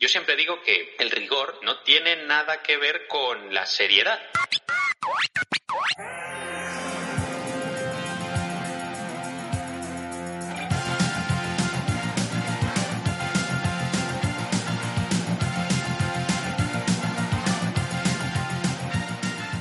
[0.00, 4.16] Yo siempre digo que el rigor no tiene nada que ver con la seriedad.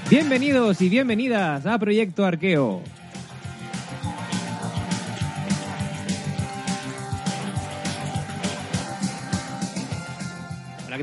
[0.07, 2.83] Bienvenidos y bienvenidas a Proyecto Arqueo.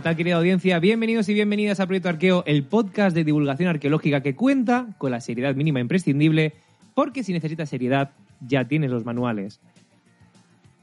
[0.05, 0.79] Tal querida audiencia?
[0.81, 5.19] Bienvenidos y bienvenidas a Proyecto Arqueo, el podcast de divulgación arqueológica que cuenta con la
[5.23, 6.53] seriedad mínima imprescindible,
[6.93, 8.11] porque si necesitas seriedad,
[8.47, 9.63] ya tienes los manuales.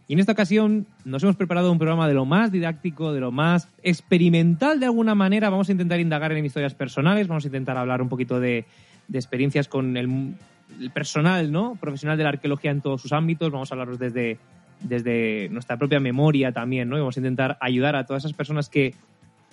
[0.08, 3.32] Y en esta ocasión nos hemos preparado un programa de lo más didáctico, de lo
[3.32, 5.52] más experimental de alguna manera.
[5.52, 8.66] Vamos a intentar indagar en historias personales, vamos a intentar hablar un poquito de,
[9.14, 10.34] experiencias con el,
[10.80, 11.78] el, personal, ¿no?
[11.80, 13.52] Profesional de la arqueología en todos sus ámbitos.
[13.52, 14.40] Vamos a hablaros desde,
[14.80, 16.98] desde nuestra propia memoria también, ¿no?
[16.98, 18.96] Y vamos a intentar ayudar a todas esas personas que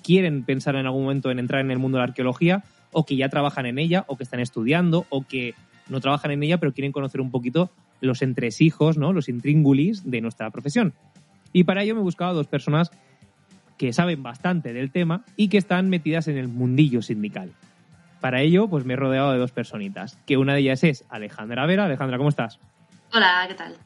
[0.03, 3.17] quieren pensar en algún momento en entrar en el mundo de la arqueología o que
[3.17, 5.55] ya trabajan en ella o que están estudiando o que
[5.89, 9.13] no trabajan en ella pero quieren conocer un poquito los entresijos, ¿no?
[9.13, 10.95] los intríngulis de nuestra profesión.
[11.53, 12.91] Y para ello me he buscado a dos personas
[13.77, 17.53] que saben bastante del tema y que están metidas en el mundillo sindical.
[18.21, 21.65] Para ello, pues me he rodeado de dos personitas, que una de ellas es Alejandra
[21.67, 21.85] Vera.
[21.85, 22.59] Alejandra, ¿cómo estás?
[23.13, 23.77] Hola, ¿qué tal?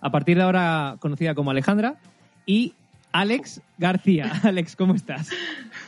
[0.00, 1.94] A partir de ahora conocida como Alejandra.
[2.44, 2.74] Y
[3.12, 4.32] Alex García.
[4.42, 5.30] Alex, ¿cómo estás?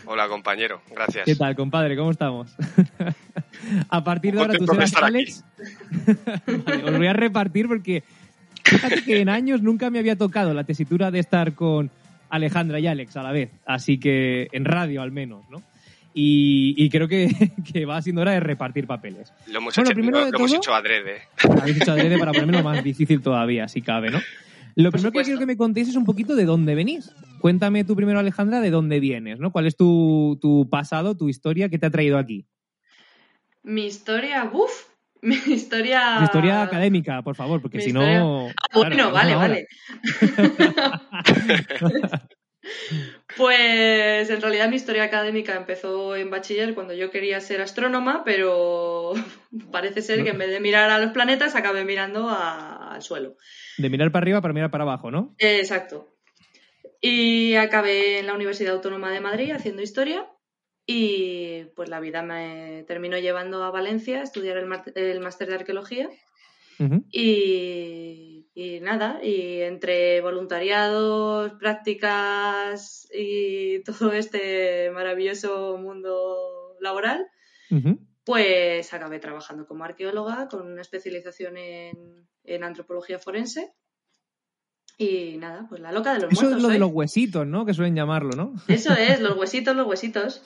[0.06, 0.80] Hola, compañero.
[0.90, 1.24] Gracias.
[1.24, 1.96] ¿Qué tal, compadre?
[1.96, 2.54] ¿Cómo estamos?
[3.88, 5.44] a partir de ahora tú serás Alex.
[6.64, 8.02] vale, os voy a repartir porque
[8.64, 11.90] fíjate que en años nunca me había tocado la tesitura de estar con
[12.30, 13.50] Alejandra y Alex a la vez.
[13.66, 15.62] Así que en radio al menos, ¿no?
[16.12, 17.28] Y, y creo que,
[17.72, 19.32] que, va siendo hora de repartir papeles.
[19.46, 21.22] Lo hemos, bueno, hecho, primero lo, de lo todo, hemos hecho adrede.
[21.60, 24.18] Habéis hecho adrede para ponerme lo más difícil todavía, si cabe, ¿no?
[24.76, 27.10] Lo primero que quiero que me contéis es un poquito de dónde venís.
[27.40, 29.52] Cuéntame tú primero, Alejandra, de dónde vienes, ¿no?
[29.52, 32.46] ¿Cuál es tu, tu pasado, tu historia que te ha traído aquí?
[33.62, 34.88] Mi historia, uff,
[35.22, 36.18] mi historia.
[36.18, 38.20] Mi historia académica, por favor, porque si historia...
[38.20, 38.48] no.
[38.48, 39.66] Ah, bueno, claro, vale, vale.
[43.36, 49.12] pues en realidad mi historia académica empezó en bachiller cuando yo quería ser astrónoma, pero
[49.72, 52.94] parece ser que en vez de mirar a los planetas acabé mirando a...
[52.94, 53.36] al suelo.
[53.78, 55.34] De mirar para arriba para mirar para abajo, ¿no?
[55.38, 56.08] Exacto.
[57.00, 60.26] Y acabé en la Universidad Autónoma de Madrid haciendo historia
[60.86, 66.10] y pues la vida me terminó llevando a Valencia a estudiar el máster de arqueología.
[66.78, 67.04] Uh -huh.
[67.12, 77.26] y, y, nada, y entre voluntariados, prácticas y todo este maravilloso mundo laboral,
[77.70, 77.98] uh -huh.
[78.24, 83.72] pues acabé trabajando como arqueóloga con una especialización en, en antropología forense.
[84.98, 86.58] Y nada, pues la loca de los Eso muertos.
[86.58, 86.72] es lo soy.
[86.74, 87.64] de los huesitos, ¿no?
[87.64, 88.52] Que suelen llamarlo, ¿no?
[88.68, 90.42] Eso es, los huesitos, los huesitos.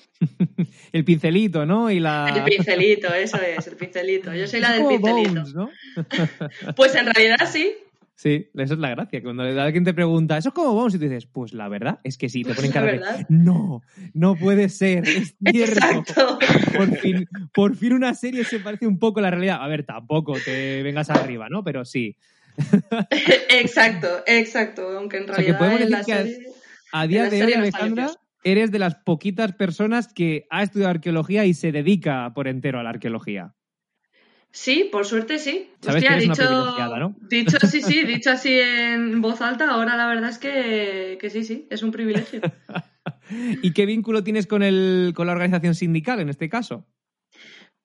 [0.93, 1.91] el pincelito, ¿no?
[1.91, 2.29] Y la...
[2.29, 4.33] El pincelito, eso es, el pincelito.
[4.33, 5.41] Yo soy la del pincelito.
[5.41, 5.71] Bones, ¿no?
[6.77, 7.75] pues en realidad sí.
[8.17, 9.23] Sí, esa es la gracia.
[9.23, 10.95] Cuando alguien te pregunta, ¿eso es como Bones?
[10.95, 12.45] Y tú dices, pues la verdad es que sí.
[12.45, 13.83] Te ponen cara de, no,
[14.13, 15.75] no puede ser, es cierto.
[15.75, 16.39] Exacto.
[16.77, 19.59] Por fin, por fin una serie se parece un poco a la realidad.
[19.61, 21.65] A ver, tampoco te vengas arriba, ¿no?
[21.65, 22.17] Pero sí.
[23.51, 24.97] exacto, exacto.
[24.97, 27.01] Aunque en O sea, que realidad en que a-.
[27.01, 28.13] A día de hoy, Alejandra,
[28.45, 32.85] eres de las poquitas personas que ha estudiado arqueología y se dedica por entero a
[32.85, 33.55] la arqueología.
[34.55, 35.69] Sí, por suerte sí.
[35.81, 36.45] Sabes Hostia, dicho,
[36.97, 37.17] ¿no?
[37.23, 41.43] dicho sí, sí, dicho así en voz alta, ahora la verdad es que, que sí,
[41.43, 42.41] sí, es un privilegio.
[43.63, 46.87] ¿Y qué vínculo tienes con, el, con la organización sindical en este caso?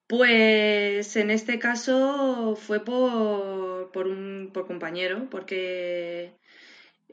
[0.06, 6.34] Pues en este caso fue por, por un por compañero, porque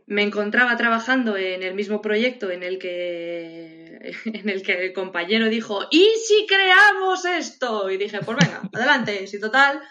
[0.06, 3.77] me encontraba trabajando en el mismo proyecto en el que
[4.26, 7.90] en el que el compañero dijo ¿y si creamos esto?
[7.90, 9.82] y dije pues venga adelante si total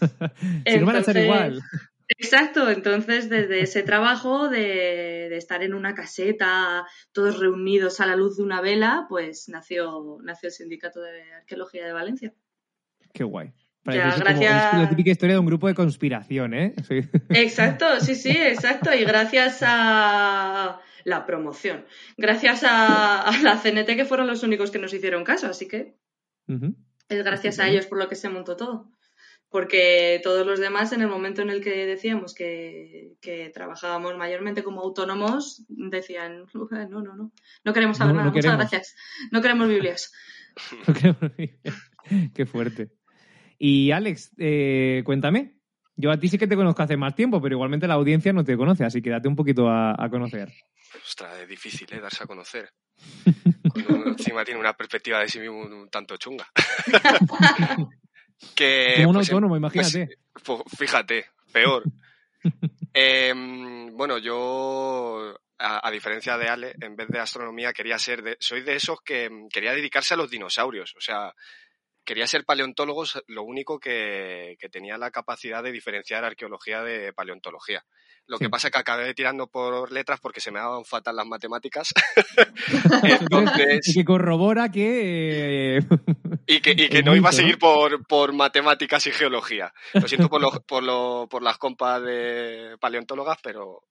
[0.66, 1.62] si no van a ser Entonces, igual.
[2.06, 8.14] Exacto, entonces desde ese trabajo de, de estar en una caseta, todos reunidos a la
[8.14, 12.34] luz de una vela, pues nació, nació el Sindicato de Arqueología de Valencia.
[13.14, 13.52] Qué guay.
[13.86, 16.74] Ya, como- es la típica historia de un grupo de conspiración, ¿eh?
[16.86, 17.00] Sí.
[17.30, 18.94] Exacto, sí, sí, exacto.
[18.94, 21.84] Y gracias a la promoción,
[22.16, 25.94] gracias a, a la CNT que fueron los únicos que nos hicieron caso, así que
[27.08, 28.90] es gracias a ellos por lo que se montó todo.
[29.50, 34.64] Porque todos los demás, en el momento en el que decíamos que, que trabajábamos mayormente
[34.64, 38.70] como autónomos, decían, no, no, no, no queremos saber No, nada, no muchas queremos".
[38.70, 38.96] gracias.
[39.30, 40.12] No queremos Biblias.
[42.34, 42.90] Qué fuerte.
[43.58, 45.54] Y Alex, eh, cuéntame.
[45.96, 48.44] Yo a ti sí que te conozco hace más tiempo, pero igualmente la audiencia no
[48.44, 50.52] te conoce, así que date un poquito a, conocer.
[51.04, 52.00] Ostras, es difícil, ¿eh?
[52.00, 52.70] Darse a conocer.
[53.86, 56.46] Cuando encima tiene una perspectiva de sí mismo un, tanto chunga.
[58.54, 60.18] que, Como un pues, autónomo, pues, imagínate.
[60.44, 61.84] Pues, fíjate, peor.
[62.96, 68.62] Em, bueno, yo, a, diferencia de Ale, en vez de astronomía, quería ser de, soy
[68.62, 70.94] de esos que quería dedicarse a los dinosaurios.
[70.96, 71.34] O sea,
[72.04, 77.84] quería ser paleontólogo, lo único que, tenía la capacidad de diferenciar arqueología de paleontología.
[78.26, 81.26] Lo que pasa es que acabé tirando por letras porque se me daban fatal las
[81.26, 81.92] matemáticas.
[83.02, 83.86] Entonces...
[83.88, 85.78] Y que corrobora que...
[85.78, 85.80] Eh,
[86.46, 89.72] y que, no iba a seguir por, por, matemáticas y geología.
[89.94, 93.82] Lo siento por, lo, por, por las compas de paleontólogas, pero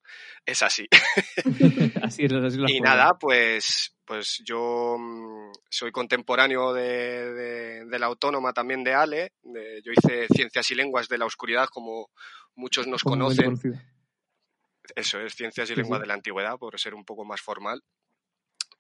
[0.46, 0.88] es así.
[2.04, 8.84] así es, así Y nada, pues, pues yo mm, soy contemporáneo de, la autónoma también
[8.84, 9.34] de Ale.
[9.44, 12.10] yo hice Ciencias y Lenguas de la Oscuridad, como
[12.56, 13.60] muchos nos conocen.
[14.96, 17.82] Eso es Ciencias y Lenguas de la Antigüedad, por ser un poco más formal.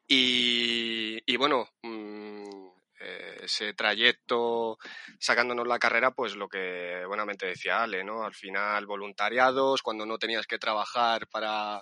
[0.05, 2.67] Y, bueno, mm,
[2.99, 4.77] eh, ese trayecto
[5.17, 8.23] sacándonos la carrera, pues lo que buenamente decía Ale, ¿no?
[8.23, 11.81] Al final, voluntariados, cuando no tenías que trabajar para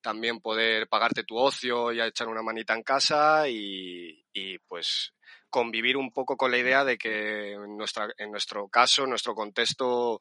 [0.00, 5.12] también poder pagarte tu ocio y echar una manita en casa y, y pues
[5.50, 9.34] convivir un poco con la idea de que en, nuestra, en nuestro caso, en nuestro
[9.34, 10.20] contexto,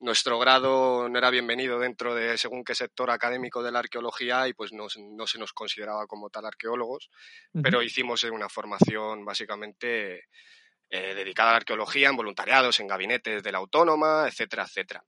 [0.00, 4.54] nuestro grado no era bienvenido dentro de según qué sector académico de la arqueología y
[4.54, 7.10] pues no, se nos consideraba como tal arqueólogos,
[7.62, 10.28] pero hicimos una formación básicamente
[10.88, 15.04] eh, dedicada a la arqueología en voluntariados, en gabinetes de la autónoma, etcétera, etcétera.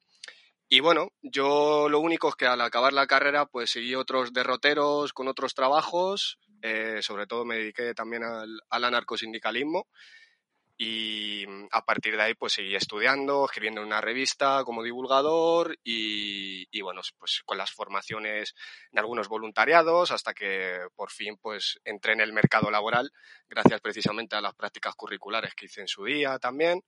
[0.75, 5.13] Y bueno, yo lo único es que al acabar la carrera pues seguí otros derroteros
[5.13, 9.87] con otros trabajos, eh, sobre todo me dediqué también al, al anarcosindicalismo
[10.79, 15.79] y mm, a partir de ahí pues seguí estudiando, escribiendo en una revista como divulgador
[15.85, 18.55] y, bueno, pues con las formaciones
[18.91, 23.13] en algunos voluntariados hasta que por fin pues entré en el mercado laboral
[23.47, 26.83] gracias precisamente a las prácticas curriculares que hice en su día también.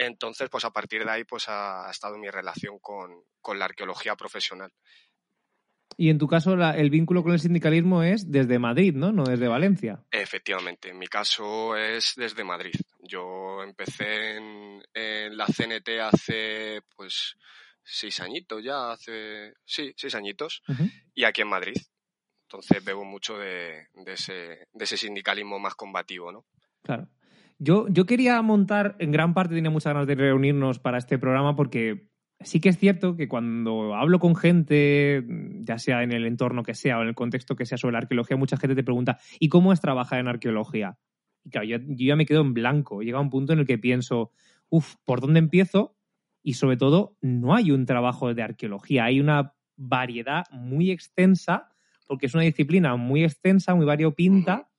[0.00, 4.16] Entonces pues a partir de ahí pues ha, estado mi relación con, con la arqueología
[4.16, 4.72] profesional.
[5.96, 9.12] Y en tu caso, el vínculo con el sindicalismo es desde Madrid, ¿no?
[9.12, 10.02] No desde Valencia.
[10.10, 12.72] Efectivamente, en mi caso es desde Madrid.
[13.00, 17.36] Yo empecé en, la CNT hace, pues,
[17.82, 20.62] seis añitos ya, hace, sí, seis añitos,
[21.14, 21.76] y aquí en Madrid.
[22.44, 26.46] Entonces bebo mucho de, ese, de ese sindicalismo más combativo, ¿no?
[26.82, 27.08] Claro.
[27.62, 31.54] Yo, yo quería montar, en gran parte tenía muchas ganas de reunirnos para este programa
[31.54, 32.08] porque
[32.40, 35.22] sí que es cierto que cuando hablo con gente,
[35.60, 37.98] ya sea en el entorno que sea o en el contexto que sea sobre la
[37.98, 40.98] arqueología, mucha gente te pregunta, ¿y cómo es trabajar en arqueología?
[41.44, 43.02] Y claro, yo, ya me quedo en blanco.
[43.02, 44.32] Llega un punto en el que pienso,
[44.70, 45.98] uff, ¿por dónde empiezo?
[46.42, 51.68] Y sobre todo, no hay un trabajo de arqueología, hay una variedad muy extensa,
[52.08, 54.69] porque es una disciplina muy extensa, muy variopinta,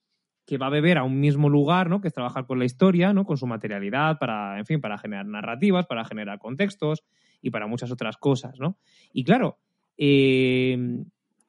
[0.51, 2.01] que va a beber a un mismo lugar, ¿no?
[2.01, 3.23] Que es trabajar con la historia, ¿no?
[3.23, 7.05] Con su materialidad, para, en fin, para generar narrativas, para generar contextos,
[7.41, 8.77] y para muchas otras cosas, ¿no?
[9.13, 9.59] Y claro,
[9.97, 10.77] eh,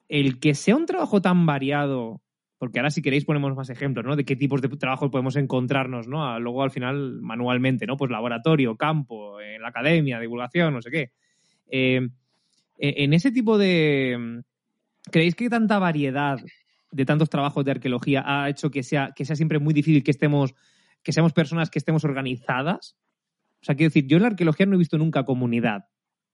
[0.08, 2.20] el que sea un trabajo tan variado,
[2.58, 4.14] porque ahora si queréis ponemos más ejemplos, ¿no?
[4.14, 6.38] De qué tipos de trabajo podemos encontrarnos, ¿no?
[6.38, 7.96] luego al final manualmente, ¿no?
[7.96, 11.10] Pues laboratorio, campo, en la academia, divulgación, no sé qué.
[11.69, 12.08] Eh,
[12.78, 14.44] e, en ese tipo de...
[15.10, 16.38] ¿Creéis que tanta variedad
[16.92, 20.11] de tantos trabajos de arqueología ha hecho que sea, que sea siempre muy difícil que
[20.11, 20.54] estemos,
[21.02, 22.96] que seamos personas que estemos organizadas?
[23.61, 25.87] O sea, quiero decir, yo en la arqueología no he visto nunca comunidad.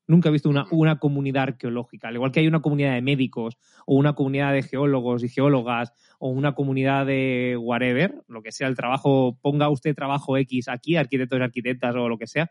[0.07, 2.09] Nunca he visto una, una comunidad arqueológica.
[2.09, 5.93] Al igual que hay una comunidad de médicos, o una comunidad de geólogos y geólogas,
[6.19, 10.97] o una comunidad de whatever, lo que sea el trabajo, ponga usted trabajo X aquí,
[10.97, 12.51] arquitectos y arquitectas o lo que sea.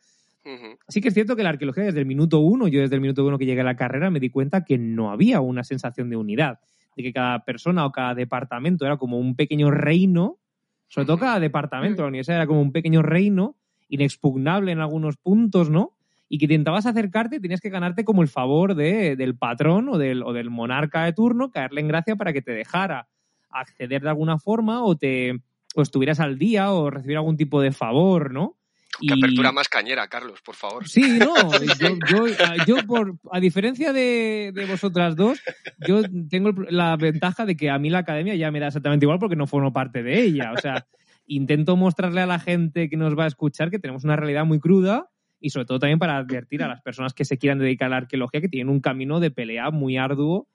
[0.88, 3.26] Sí que es cierto que la arqueología desde el minuto uno, yo desde el minuto
[3.26, 6.16] uno que llegué a la carrera me di cuenta que no había una sensación de
[6.16, 6.60] unidad,
[6.98, 10.40] de que cada persona o cada departamento era como un pequeño reino,
[10.88, 13.56] sobre todo cada departamento, la universidad era como un pequeño reino
[13.88, 15.94] inexpugnable en algunos puntos, ¿no?
[16.28, 20.24] Y que intentabas acercarte tenías que ganarte como el favor de, del patrón o del,
[20.24, 23.08] o del monarca de turno, caerle en gracia para que te dejara
[23.52, 25.40] acceder de alguna forma o te
[25.76, 28.58] o estuvieras al día o recibir algún tipo de favor, ¿no?
[29.00, 30.88] Qué apertura más cañera, Carlos, por favor.
[30.88, 31.34] Sí, no,
[32.68, 35.42] yo, por, a diferencia de, de, vosotras dos,
[35.88, 39.20] yo tengo la ventaja de que a mí la academia ya me da exactamente igual
[39.20, 40.52] porque no formo parte de ella.
[40.52, 40.88] O sea,
[41.26, 44.60] intento mostrarle a la gente que nos va a escuchar que tenemos una realidad muy
[44.60, 47.90] cruda y sobre todo también para advertir a las personas que se quieran dedicar a
[47.90, 50.48] la arqueología que tienen un camino de pelea muy arduo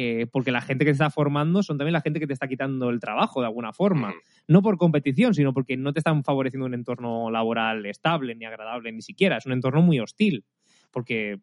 [0.00, 2.46] eh, porque la gente que te está formando son también la gente que te está
[2.46, 4.14] quitando el trabajo de alguna forma.
[4.46, 8.92] No por competición, sino porque no te están favoreciendo un entorno laboral estable ni agradable
[8.92, 9.38] ni siquiera.
[9.38, 10.44] Es un entorno muy hostil.
[10.92, 11.40] Porque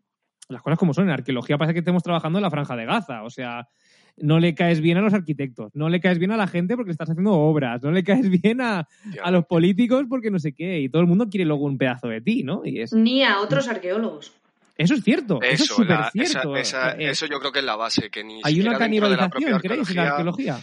[0.47, 1.03] las cosas como son.
[1.03, 3.23] En arqueología parece que estemos trabajando en la franja de Gaza.
[3.23, 3.67] O sea,
[4.15, 6.91] no le caes bien a los arquitectos, no le caes bien a la gente porque
[6.91, 8.87] estás haciendo obras, no le caes bien a,
[9.21, 10.79] a los políticos porque no sé qué.
[10.79, 12.61] Y todo el mundo quiere luego un pedazo de ti, ¿no?
[12.63, 12.93] Y es...
[12.93, 14.33] Ni a otros arqueólogos.
[14.77, 16.55] Eso es cierto, eso, es súper la- esa- cierto.
[16.57, 19.29] esa- Eh, eso yo creo que es la base, que ni Hay una de canibalización,
[19.31, 20.61] propia ¿creéis, en la arqueología?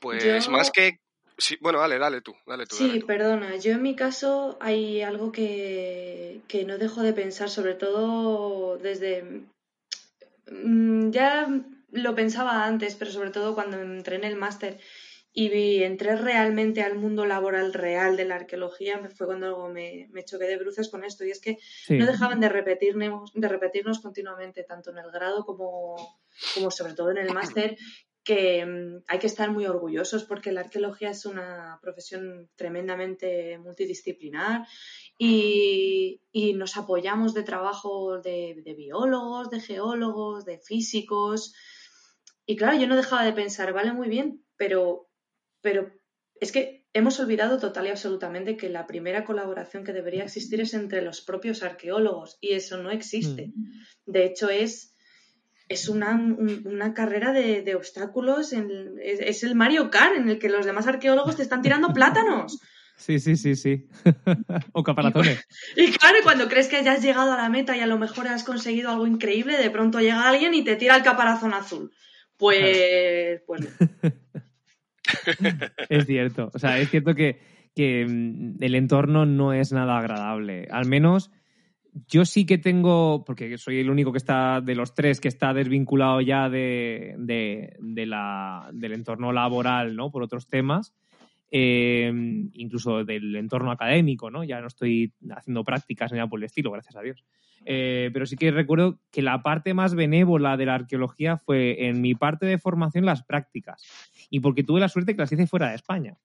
[0.00, 0.98] Pues Yo- más que...
[1.36, 2.76] sí, bueno, dale, dale tú, dale tú.
[2.76, 3.06] Sí, dale tú.
[3.06, 3.56] perdona.
[3.56, 9.42] Yo en mi caso hay algo que, que no dejo de pensar, sobre todo desde...
[10.50, 11.48] mm, Ya
[11.92, 14.78] lo pensaba antes, pero sobre todo cuando entré en el máster
[15.32, 20.24] y entré realmente al mundo laboral real de la arqueología, me- fue cuando me, me
[20.24, 21.24] choqué de bruces con esto.
[21.24, 21.96] Y es que Sí.
[21.98, 25.96] no dejaban de repetirnos, de repetirnos continuamente, tanto en el grado como,
[26.54, 27.76] como sobre todo en el máster,
[28.24, 34.66] que mm, hay que estar muy orgullosos porque la arqueología es una profesión tremendamente multidisciplinar
[35.16, 41.54] y, y nos apoyamos de trabajo de, de biólogos, de geólogos, de físicos.
[42.46, 45.08] Y claro, yo no dejaba de pensar, vale, muy bien, pero,
[45.60, 45.90] pero
[46.40, 50.74] es que hemos olvidado total y absolutamente que la primera colaboración que debería existir es
[50.74, 53.52] entre los propios arqueólogos y eso no existe.
[54.06, 54.94] De hecho, es,
[55.68, 60.28] es una, un- una carrera de, de obstáculos, en- es, es el Mario Kart en
[60.28, 62.58] el que los demás arqueólogos te están tirando plátanos.
[62.96, 63.88] Sí, sí, sí, sí.
[64.72, 65.42] o caparazones.
[65.76, 67.98] Y claro, y cuando crees que ya has llegado a la meta y a lo
[67.98, 71.92] mejor has conseguido algo increíble, de pronto llega alguien y te tira el caparazón azul.
[72.36, 73.68] Pues, pues no.
[75.88, 76.50] Es cierto.
[76.54, 77.38] O sea, es cierto que,
[77.74, 80.68] que, mm, el entorno no es nada agradable.
[80.70, 81.30] Al menos
[82.08, 85.52] yo sí que tengo, porque soy el único que está de los tres que está
[85.52, 90.10] desvinculado ya de, de- de la, del entorno laboral, ¿no?
[90.10, 90.94] Por otros temas.
[91.50, 92.12] Eh,
[92.54, 94.44] incluso del entorno académico, ¿no?
[94.44, 97.24] Ya no estoy haciendo prácticas ni nada por el estilo, gracias a Dios.
[97.64, 102.00] Eh, pero sí que recuerdo que la parte más benévola de la arqueología fue en
[102.00, 103.84] mi parte de formación las prácticas.
[104.30, 106.16] Y porque tuve la suerte que las hice fuera de España.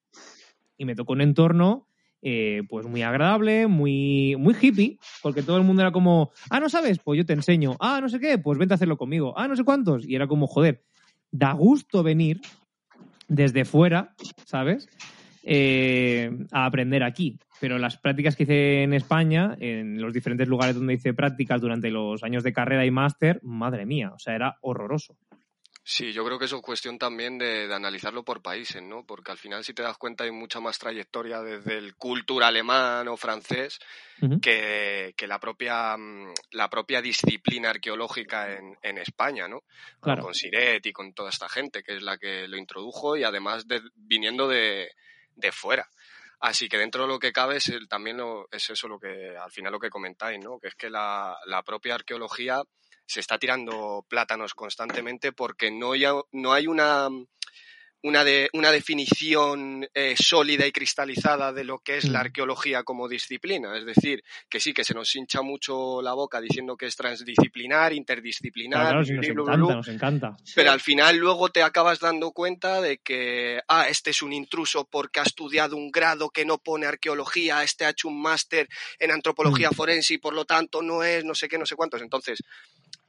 [0.78, 1.88] Y me tocó un entorno
[2.22, 6.70] eh, pues muy agradable, muy, muy hippie, porque todo el mundo era como, ah, no
[6.70, 9.48] sabes, pues yo te enseño, ah, no sé qué, pues vente a hacerlo conmigo, ah,
[9.48, 10.08] no sé cuántos.
[10.08, 10.84] Y era como, joder,
[11.32, 12.42] da gusto venir
[13.28, 14.16] desde fuera,
[14.46, 14.88] ¿sabes?
[15.48, 17.38] Eh, a aprender aquí.
[17.60, 21.92] Pero las prácticas que hice en España, en los diferentes lugares donde hice prácticas durante
[21.92, 25.16] los años de carrera y máster, madre mía, o sea, era horroroso.
[25.88, 29.06] Sí, yo creo que eso es cuestión también de, de analizarlo por países, ¿no?
[29.06, 33.08] Porque al final, si te das cuenta, hay mucha más trayectoria desde el cultura alemán
[33.08, 33.78] o francés
[34.42, 39.62] que, que la propia mm, la propia disciplina arqueológica en, en España, ¿no?
[40.02, 40.24] Claro.
[40.24, 43.68] Con Siret y con toda esta gente, que es la que lo introdujo y además
[43.68, 44.90] de, viniendo de,
[45.36, 45.90] de fuera.
[46.40, 49.36] Así que dentro de lo que cabe es el- también lo- es eso lo que
[49.38, 50.60] al final lo que comentáis, ¿no?
[50.60, 52.62] Que es que la, la propia arqueología
[53.06, 57.08] se está tirando plátanos constantemente porque no, ya, no hay una,
[58.08, 62.26] una, de, una definición eh, sólida y cristalizada de lo que es la Mm.
[62.26, 63.76] arqueología como disciplina.
[63.76, 67.94] Es decir, que sí, que se nos hincha mucho la boca diciendo que es transdisciplinar,
[67.94, 70.38] interdisciplinar, Claro, claro, sí, nos blu, blu, blu, encanta, blu, nos encanta.
[70.54, 74.86] pero al final luego te acabas dando cuenta de que, ah, este es un intruso
[74.86, 78.70] porque ha estudiado un grado que no pone arqueología, este ha hecho un máster
[79.00, 79.74] en antropología Mm.
[79.74, 82.04] forense y por lo tanto no es no sé qué, no sé cuántos.
[82.04, 82.38] Entonces,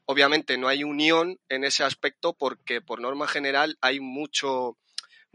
[0.07, 4.79] obviamente no hay unión en ese aspecto porque por norma general hay mucho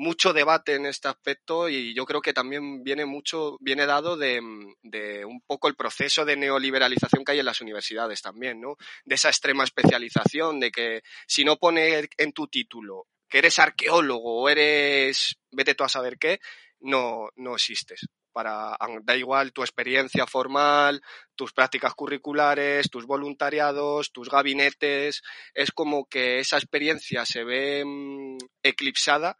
[0.01, 4.41] mucho debate en este aspecto y yo creo que también viene mucho viene dado de,
[4.81, 8.77] de un poco el proceso de neoliberalización que hay en las universidades también, ¿no?
[9.05, 14.41] De esa extrema especialización de que si no pone en tu título que eres arqueólogo
[14.41, 16.39] o eres vete tú a saber qué,
[16.79, 18.07] no no existes.
[18.33, 21.01] Para da igual tu experiencia formal,
[21.35, 25.21] tus prácticas curriculares, tus voluntariados, tus gabinetes,
[25.53, 29.37] es como que esa experiencia se ve mm, eclipsada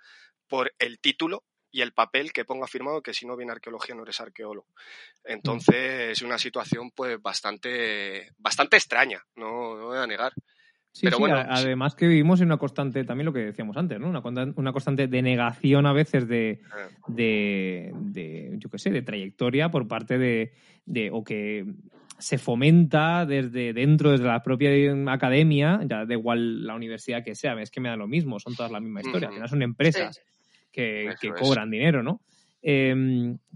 [0.52, 4.04] por el título y el papel que ponga firmado que si no viene arqueología no
[4.04, 4.68] eres arqueólogo.
[5.24, 10.34] Entonces es una situación pues bastante bastante extraña, no, no voy a negar.
[10.94, 11.64] Sí, Pero sí, bueno, a- sí.
[11.68, 14.10] además que vivimos en una constante, también lo que decíamos antes, ¿no?
[14.10, 14.22] Una,
[14.58, 16.90] una constante de negación a veces de, Ah.
[17.08, 20.52] de, de, yo qué sé, de trayectoria por parte de,
[20.86, 21.66] de, o que
[22.20, 24.70] se fomenta desde dentro, desde la propia
[25.14, 28.54] academia, ya da igual la universidad que sea, es que me da lo mismo, son
[28.56, 30.22] todas la misma historia, al final son empresas
[30.72, 31.20] que, es.
[31.40, 32.22] cobran dinero, ¿no?
[32.64, 32.94] Eh,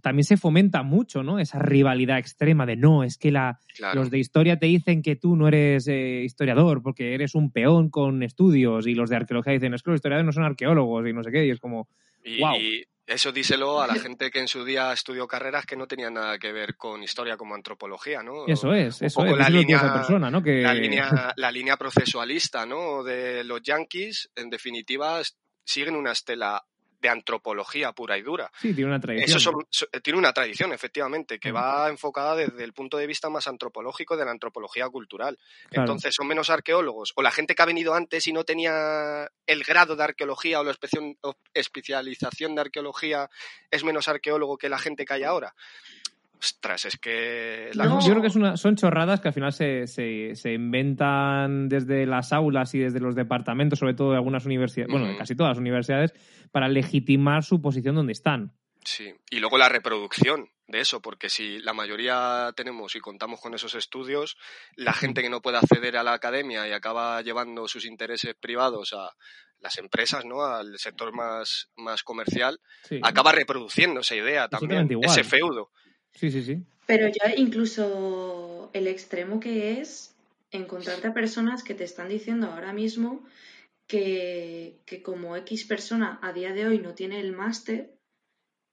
[0.01, 1.38] también se fomenta mucho, ¿no?
[1.39, 4.00] Esa rivalidad extrema de no, es que la, Claro.
[4.01, 7.89] los de historia te dicen que tú no eres eh, historiador porque eres un peón
[7.89, 11.13] con estudios y los de arqueología dicen es que los historiadores no son arqueólogos y
[11.13, 11.88] no sé qué y es como
[12.24, 15.86] Y, y- Eso díselo a la gente que en su día estudió carreras que no
[15.86, 18.48] tenían nada que ver con historia como antropología, ¿no?
[18.48, 19.38] Eso es, eso es.
[19.38, 20.41] la línea- esa persona, ¿no?
[20.41, 20.62] Que...
[20.63, 23.03] La línea, la línea procesualista, ¿no?
[23.03, 25.22] De los yankees, en definitiva,
[25.63, 26.63] siguen una estela
[27.01, 28.51] de antropología pura y dura.
[28.61, 29.29] Sí, tiene una tradición.
[29.29, 31.55] Eso son- so- tiene una tradición, efectivamente, que Mm.
[31.55, 35.37] va enfocada desde el punto de vista más antropológico de la antropología cultural.
[35.69, 35.83] Claro.
[35.83, 37.13] Entonces, son menos arqueólogos.
[37.15, 40.63] O la gente que ha venido antes y no tenía el grado de arqueología o
[40.63, 40.75] la
[41.53, 43.29] especialización de arqueología
[43.71, 45.53] es menos arqueólogo que la gente que hay ahora.
[46.39, 47.70] Ostras, es que...
[47.74, 47.96] la No.
[47.96, 51.70] cosa- Yo creo que es una, son chorradas que al final se, se, se inventan
[51.70, 55.36] desde las aulas y desde los departamentos, sobre todo de algunas universidades, bueno, de casi
[55.36, 56.13] todas las universidades,
[56.51, 58.54] para legitimar su posición donde están.
[58.84, 63.54] Sí, y luego la reproducción de eso, porque si la mayoría tenemos y contamos con
[63.56, 64.38] esos estudios,
[64.75, 68.94] la gente que no puede acceder a la academia y acaba llevando sus intereses privados
[68.94, 69.10] a
[69.60, 70.44] las empresas, ¿no?
[70.44, 75.72] Al sector más, más comercial, Sí, acaba reproduciendo esa idea también, ese feudo.
[76.15, 76.43] Sí, sí.
[76.43, 76.63] sí.
[76.88, 80.15] Pero ya incluso el extremo que es
[80.51, 83.24] encontrarte a personas que te están diciendo ahora mismo
[83.88, 87.95] que, que como X persona a día de hoy no tiene el máster,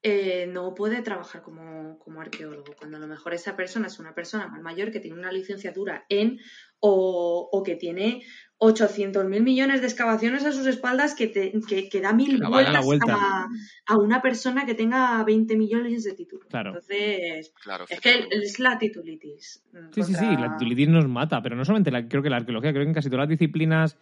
[0.05, 4.15] eh, no puede trabajar como, como arqueólogo, cuando a lo mejor esa persona es una
[4.15, 6.41] persona más mayor que tiene una licenciatura en
[6.81, 8.25] o, o que tiene
[8.65, 12.47] 800 mil millones de excavaciones a sus espaldas que, te- que, que da mil Que
[12.47, 13.15] vueltas vuelta.
[13.19, 13.49] a,
[13.89, 16.47] a una persona que tenga 20 millones de títulos.
[16.49, 16.71] Claro.
[16.71, 19.65] Entonces, Claro, es que es la titulitis.
[19.73, 22.37] mm, Sí, sí, sí, la titulitis nos mata, pero no solamente la, creo que la
[22.37, 23.99] arqueología, creo que en casi todas las disciplinas,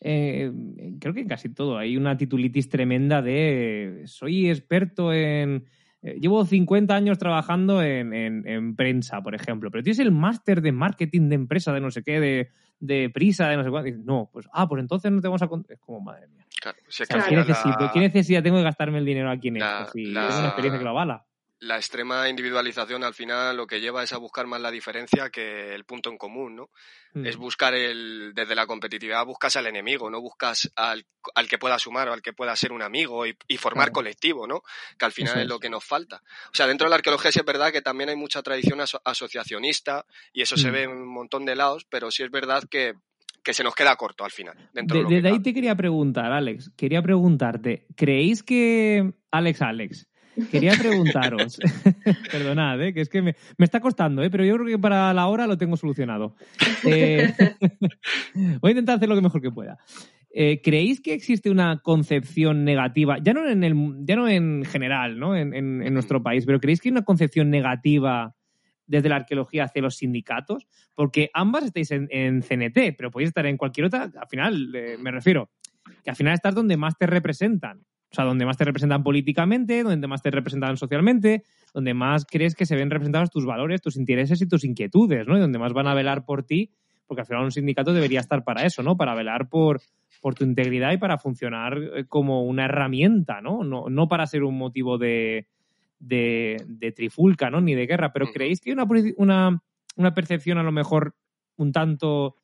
[0.00, 0.52] eh,
[1.00, 5.64] creo que en casi todo hay una titulitis tremenda de soy experto en...
[6.02, 10.60] eh, llevo 50 años trabajando en, en- en prensa, por ejemplo, pero tienes el máster
[10.62, 12.50] de marketing de empresa, de no sé qué, de,
[12.86, 13.90] de prisa, de no sé cuánto.
[14.04, 15.48] No, pues, ah, pues entonces no te vamos a...
[15.48, 15.64] con-".
[15.68, 16.46] Es como, madre mía.
[16.60, 19.04] Claro, si es O que sea, al ¿qué, necesito, ¿Qué necesidad tengo de gastarme el
[19.04, 19.92] dinero aquí en La- esto?
[19.92, 21.24] Si la- tengo una experiencia que lo avala.
[21.60, 25.74] La extrema individualización al final lo que lleva es a buscar más la diferencia que
[25.74, 26.70] el punto en común, ¿no?
[27.14, 27.26] Mm.
[27.26, 31.78] es buscar el, desde la competitividad buscas al enemigo, no buscas al, al que pueda
[31.78, 33.92] sumar o al que pueda ser un amigo y, y formar Claro.
[33.94, 34.62] colectivo, ¿no?
[34.98, 35.48] Que al final es es.
[35.48, 36.22] lo que nos falta.
[36.52, 39.00] O sea, dentro de la arqueología sí es verdad que también hay mucha tradición aso-
[39.04, 40.72] asociacionista y eso se Mm.
[40.72, 42.94] ve en un montón de lados, pero sí es verdad que,
[43.42, 44.56] que se nos queda corto al final.
[44.72, 46.70] Dentro De- de, lo que desde ahí te quería preguntar, Alex.
[46.76, 49.12] Quería preguntarte, ¿creéis que.
[49.30, 50.06] Alex, Alex.
[50.50, 51.58] Quería preguntaros.
[52.32, 52.92] Perdonad, ¿eh?
[52.92, 54.30] que es que me, me está costando, ¿eh?
[54.30, 56.34] pero yo creo que para la hora lo tengo solucionado.
[56.86, 57.32] Eh,
[58.60, 59.78] voy a intentar hacer lo que mejor que pueda.
[60.30, 65.18] Eh, ¿Creéis que existe una concepción negativa, ya no en, el, ya no en general,
[65.18, 65.34] ¿no?
[65.36, 68.34] En, en- en nuestro país, pero ¿creéis que hay una concepción negativa
[68.86, 70.66] desde la arqueología hacia los sindicatos?
[70.94, 74.02] Porque ambas estáis en, en CNT, pero podéis estar en cualquier otra.
[74.14, 75.50] Al final, eh, me refiero,
[76.02, 77.80] que al final estás donde más te representan.
[78.14, 82.54] O sea, donde más te representan políticamente, donde más te representan socialmente, donde más crees
[82.54, 85.36] que se ven representados tus valores, tus intereses y tus inquietudes, ¿no?
[85.36, 86.70] Y donde más van a velar por ti,
[87.08, 88.96] porque al final un sindicato debería estar para eso, ¿no?
[88.96, 89.80] Para velar por,
[90.20, 93.64] por tu integridad y para funcionar eh, como una herramienta, ¿no?
[93.64, 95.48] No, no para ser un motivo de,
[95.98, 97.60] de, de trifulca, ¿no?
[97.60, 98.12] Ni de guerra.
[98.12, 98.34] Pero Ujú.
[98.34, 99.62] ¿creéis que hay una, una,
[99.96, 101.16] una percepción a lo mejor
[101.56, 102.36] un tanto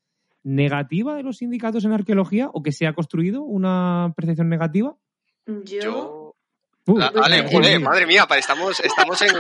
[0.43, 4.97] negativa de los sindicatos en arqueología o que se ha construido una percepción negativa?
[5.65, 6.37] Yo, Yo...
[6.87, 9.31] Uh, La- Ale, madre mía, pa- estamos, estamos en,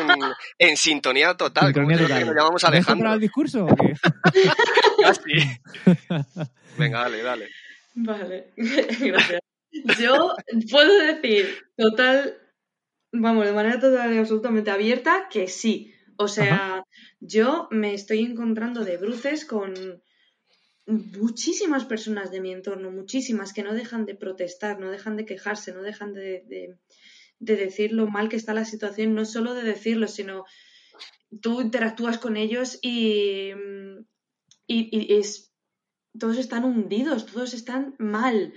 [0.59, 1.73] en sintonía total.
[1.73, 2.27] ¿Cómo sincronía creo que total.
[2.27, 3.15] nos llamamos ¿Habéis preparado Alejandro?
[3.15, 3.65] el discurso?
[3.65, 3.95] o qué?
[5.03, 6.41] Casi.
[6.79, 7.49] Venga, dale, dale.
[7.95, 9.41] Vale, gracias.
[9.99, 10.35] Yo
[10.71, 12.37] puedo decir total,
[13.13, 15.93] vamos, de manera total y absolutamente abierta que sí.
[16.17, 16.85] O sea,
[17.21, 19.75] yo me estoy encontrando de bruces con
[20.91, 25.73] muchísimas personas de mi entorno, muchísimas que no dejan de protestar, no dejan de quejarse,
[25.73, 26.79] no dejan de, de-
[27.39, 30.45] de decir lo mal que está la situación, no solo de decirlo, sino
[31.41, 33.51] tú interactúas con ellos y,
[34.67, 35.53] y, y es,
[36.19, 38.53] todos están hundidos, todos están mal.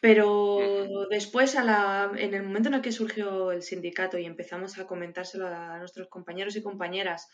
[0.00, 4.78] Pero después, a la, en el momento en el que surgió el sindicato y empezamos
[4.78, 7.28] a comentárselo a nuestros compañeros y compañeras,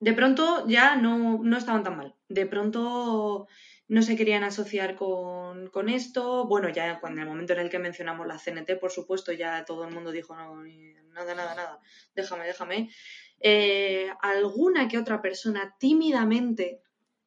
[0.00, 2.14] de pronto ya no, no estaban tan mal.
[2.28, 3.48] De pronto
[3.88, 6.46] no se querían asociar con, con esto.
[6.46, 9.64] Bueno, ya cuando en el momento en el que mencionamos la CNT, por supuesto, ya
[9.64, 10.62] todo el mundo dijo, no,
[11.12, 11.80] nada, nada, nada,
[12.14, 12.90] déjame, déjame.
[13.40, 16.82] Eh, alguna que otra persona tímidamente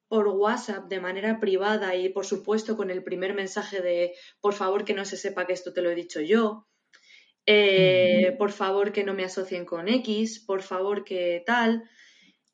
[0.08, 4.84] por WhatsApp de manera privada y por supuesto con el primer mensaje de por favor
[4.84, 6.68] que no se sepa que esto te lo he dicho yo,
[7.46, 11.90] eh, por favor que no me asocien con X, por favor que tal,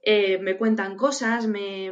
[0.10, 1.88] eh, me cuentan cosas, me,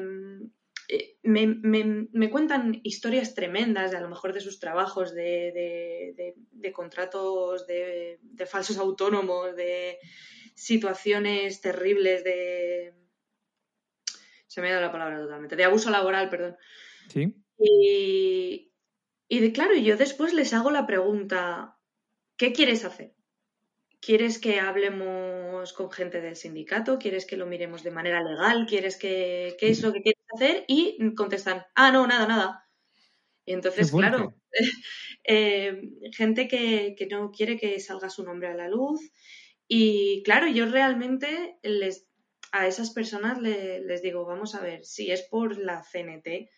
[0.88, 6.34] eh, me, cuentan historias tremendas, de, a lo mejor de sus trabajos, de,
[6.74, 10.00] contratos de, falsos autónomos, de
[10.54, 12.94] situaciones terribles, de...
[14.48, 16.56] Se me ha dado la palabra totalmente, de abuso laboral, perdón.
[17.10, 17.36] Sí.
[17.60, 18.72] Y,
[19.28, 21.78] y de claro, yo después les hago la pregunta,
[22.38, 23.14] ¿qué quieres hacer?
[24.06, 27.00] ¿Quieres que hablemos con gente del sindicato?
[27.00, 28.68] ¿Quieres que lo miremos de manera legal?
[28.68, 30.64] ¿Quieres que qué es lo que quieres hacer?
[30.68, 32.70] Y contestan, ah, no, nada, nada.
[33.48, 34.36] Y entonces, claro,
[35.24, 39.12] eh, gente que, no quiere que salga su nombre a la luz.
[39.68, 42.08] Y claro, yo realmente les,
[42.52, 46.52] a esas personas les digo, vamos a ver, si es por la CNT,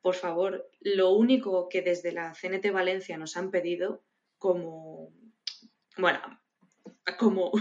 [0.00, 4.04] por favor, lo único que desde la CNT Valencia nos han pedido
[4.38, 5.12] como,
[5.96, 6.20] bueno,
[7.18, 7.52] como,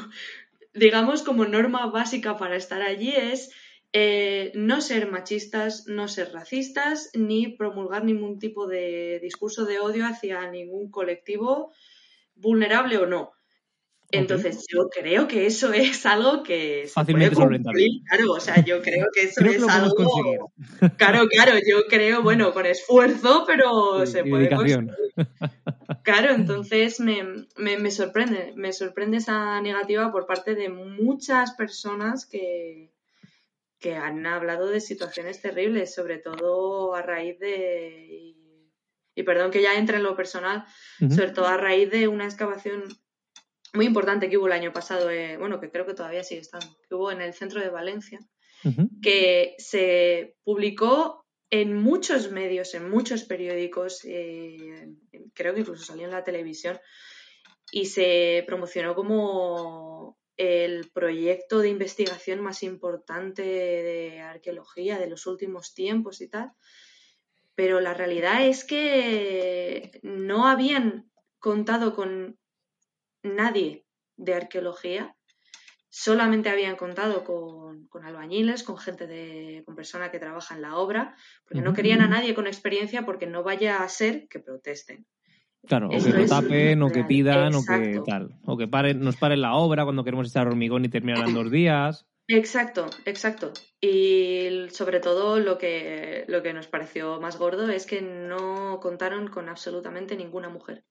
[0.73, 3.51] digamos, como norma básica para estar allí es
[3.95, 10.08] eh, no ser machistas, no ser racistas, ni promulgar ningún tipo de discurso de odio
[10.08, 11.71] hacia ningún colectivo,
[12.34, 13.34] vulnerable o no.
[14.10, 17.88] Entonces, yo creo que eso es algo que fácilmente solventable.
[18.08, 20.51] Claro, o sea, yo creo que eso es algo.
[20.97, 24.91] Claro, claro, yo creo, bueno, con esfuerzo, pero se puede conseguir.
[26.03, 32.91] Claro, entonces me, me, sorprende, me sorprende esa negativa por parte de muchas personas que,
[33.79, 38.35] que han hablado de situaciones terribles, sobre todo a raíz de.
[39.15, 40.65] Y, perdón que ya entre en lo personal,
[40.99, 42.83] sobre todo a raíz de una excavación
[43.73, 46.67] muy importante que hubo el año pasado, eh, bueno, que creo que todavía sigue estando,
[46.89, 48.19] que hubo en el centro de Valencia,
[49.01, 51.22] que se publicó
[51.55, 54.89] en muchos medios, en muchos periódicos, eh,
[55.35, 56.79] creo que incluso salió en la televisión,
[57.71, 65.75] y se promocionó como el proyecto de investigación más importante de arqueología de los últimos
[65.75, 66.53] tiempos y tal.
[67.53, 72.39] Pero la realidad es que no habían contado con
[73.21, 73.85] nadie
[74.17, 75.15] de arqueología,
[75.93, 81.15] solamente habían contado con, albañiles, con gente de, con personas que trabajan en la obra,
[81.47, 85.06] porque no querían a nadie con experiencia porque no vaya a ser que protesten.
[85.67, 88.39] Claro, o que lo tapen, o que pidan, o que tal.
[88.43, 91.51] O que paren, nos paren la obra cuando queremos echar hormigón y terminar en dos
[91.51, 92.08] días.
[92.27, 93.53] Exacto, exacto.
[93.79, 99.27] Y sobre todo lo que, lo que nos pareció más gordo es que no contaron
[99.27, 100.86] con absolutamente ninguna mujer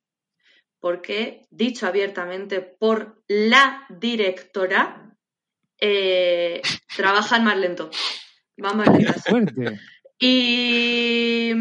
[0.82, 5.16] porque, dicho abiertamente por la directora,
[5.80, 6.60] eh,
[6.96, 7.88] trabajan más lento.
[8.56, 9.22] Van más lentas.
[10.18, 11.52] Y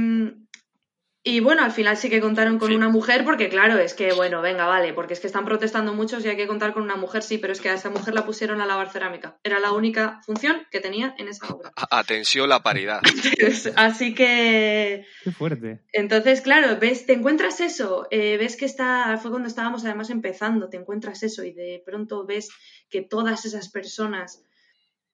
[1.23, 4.41] y bueno, al final sí que contaron con una mujer porque claro, es que bueno,
[4.41, 7.21] venga, vale, porque es que están protestando muchos y hay que contar con una mujer,
[7.21, 9.37] sí, pero es que a esa mujer la pusieron a lavar cerámica.
[9.43, 11.71] Era la única función que tenía en esa obra.
[11.75, 13.01] Atención la paridad.
[13.75, 15.05] Así que...
[15.23, 15.81] Qué fuerte.
[15.93, 20.69] Entonces, claro, ves, te encuentras eso, eh, ves que está, fue cuando estábamos además empezando,
[20.69, 22.49] te encuentras eso y de pronto ves
[22.89, 24.43] que todas esas personas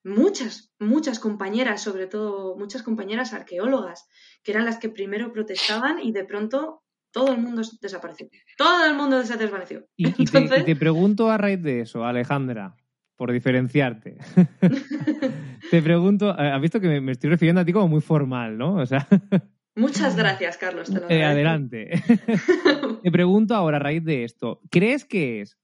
[0.04, 4.08] muchas, muchas compañeras, sobre todo muchas compañeras arqueólogas,
[4.42, 6.82] que eran las que primero protestaban y de pronto
[7.12, 8.28] todo el mundo desapareció.
[8.56, 9.86] Todo el mundo se desvaneció.
[9.96, 12.76] Y, te, pregunto a raíz de eso, Alejandra,
[13.16, 14.18] por diferenciarte.
[15.70, 18.76] te pregunto, eh, has visto que me, estoy refiriendo a ti como muy formal, ¿no?
[18.76, 19.06] O sea.
[19.74, 20.92] Muchas gracias, Carlos.
[21.08, 21.90] Eh, adelante.
[23.02, 25.56] te pregunto ahora a raíz de esto, ¿crees que es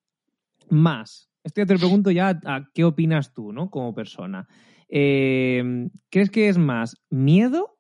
[0.71, 3.71] más esto ya te lo pregunto ya a qué opinas tú, ¿no?
[3.71, 4.49] Como persona.
[4.89, 7.79] Eh, ¿Crees que es más miedo,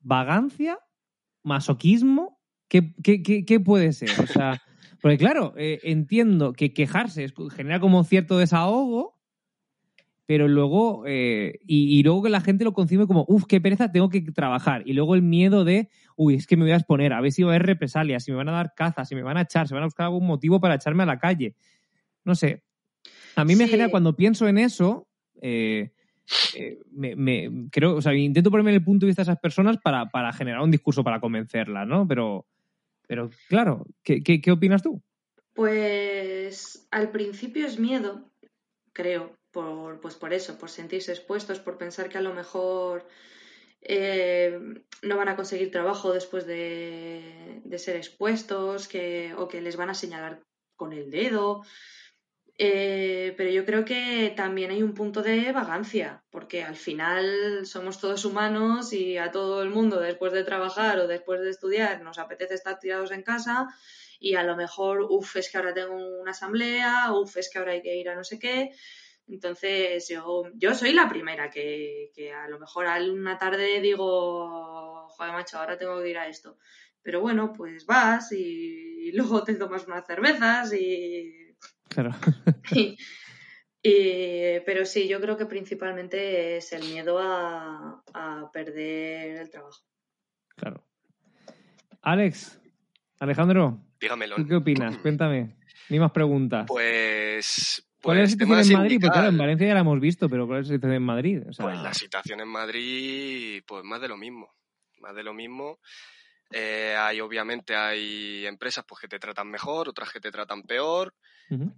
[0.00, 0.78] vagancia,
[1.42, 2.40] masoquismo?
[2.68, 4.10] ¿Qué, qué, puede ser?
[4.20, 4.60] O sea,
[5.00, 9.16] porque claro, eh, entiendo que quejarse genera como cierto desahogo,
[10.26, 14.08] pero luego, eh, y, luego que la gente lo concibe como, uff, qué pereza, tengo
[14.08, 14.82] que trabajar.
[14.84, 17.44] Y luego el miedo de, uy, es que me voy a exponer, a ver si
[17.44, 19.68] va a haber represalias, si me van a dar caza, si me van a echar,
[19.68, 21.54] si van a buscar algún motivo para echarme a la calle.
[22.24, 22.65] No sé,
[23.36, 25.06] a mí me genera, cuando pienso en eso,
[25.40, 25.92] eh,
[26.54, 29.76] eh, me, creo, o sea, intento ponerme en el punto de vista de esas personas
[29.78, 32.08] para, generar un discurso para convencerlas, ¿no?
[32.08, 32.46] Pero,
[33.06, 35.02] pero claro, ¿qué, qué, opinas tú?
[35.54, 38.30] Pues al principio es miedo,
[38.92, 43.06] creo, por, pues por eso, por sentirse expuestos, por pensar que a lo mejor
[43.82, 44.58] eh,
[45.02, 49.90] no van a conseguir trabajo después de, de ser expuestos, que, o que les van
[49.90, 50.42] a señalar
[50.74, 51.62] con el dedo.
[52.58, 58.00] Eh, pero yo creo que también hay un punto de vagancia, porque al final somos
[58.00, 62.18] todos humanos y a todo el mundo después de trabajar o después de estudiar nos
[62.18, 63.68] apetece estar tirados en casa
[64.18, 67.72] y a lo mejor, uff, es que ahora tengo una asamblea, uff, es que ahora
[67.72, 68.72] hay que ir a no sé qué.
[69.28, 75.08] Entonces, yo, yo soy la primera que, que a lo mejor a una tarde digo,
[75.08, 76.58] joder, macho, ahora tengo que ir a esto.
[77.02, 81.45] Pero bueno, pues vas y, luego te tomas unas cervezas y...
[81.88, 82.10] Claro.
[82.72, 82.96] y-
[83.82, 89.80] y- pero sí, yo creo que principalmente es el miedo a, a perder el trabajo.
[90.56, 90.82] claro.
[92.02, 92.60] Alex,
[93.18, 94.36] Alejandro, Dígamelo.
[94.36, 94.96] ¿tú qué opinas?
[94.98, 95.56] Cuéntame.
[95.88, 96.64] Ni más preguntas.
[96.68, 97.82] Pues.
[98.00, 98.98] ¿Cuál es la pues, situación en Madrid?
[99.00, 99.38] Porque claro, en.
[99.38, 101.42] Valencia ya la hemos visto, pero ¿cuál es la situación en Madrid?
[101.48, 104.48] O sea, Pues la situación en Madrid, pues más de lo mismo.
[105.00, 105.80] Más de lo mismo.
[106.52, 111.12] Eh, hay, obviamente, hay empresas pues, que te tratan mejor, otras que te tratan peor.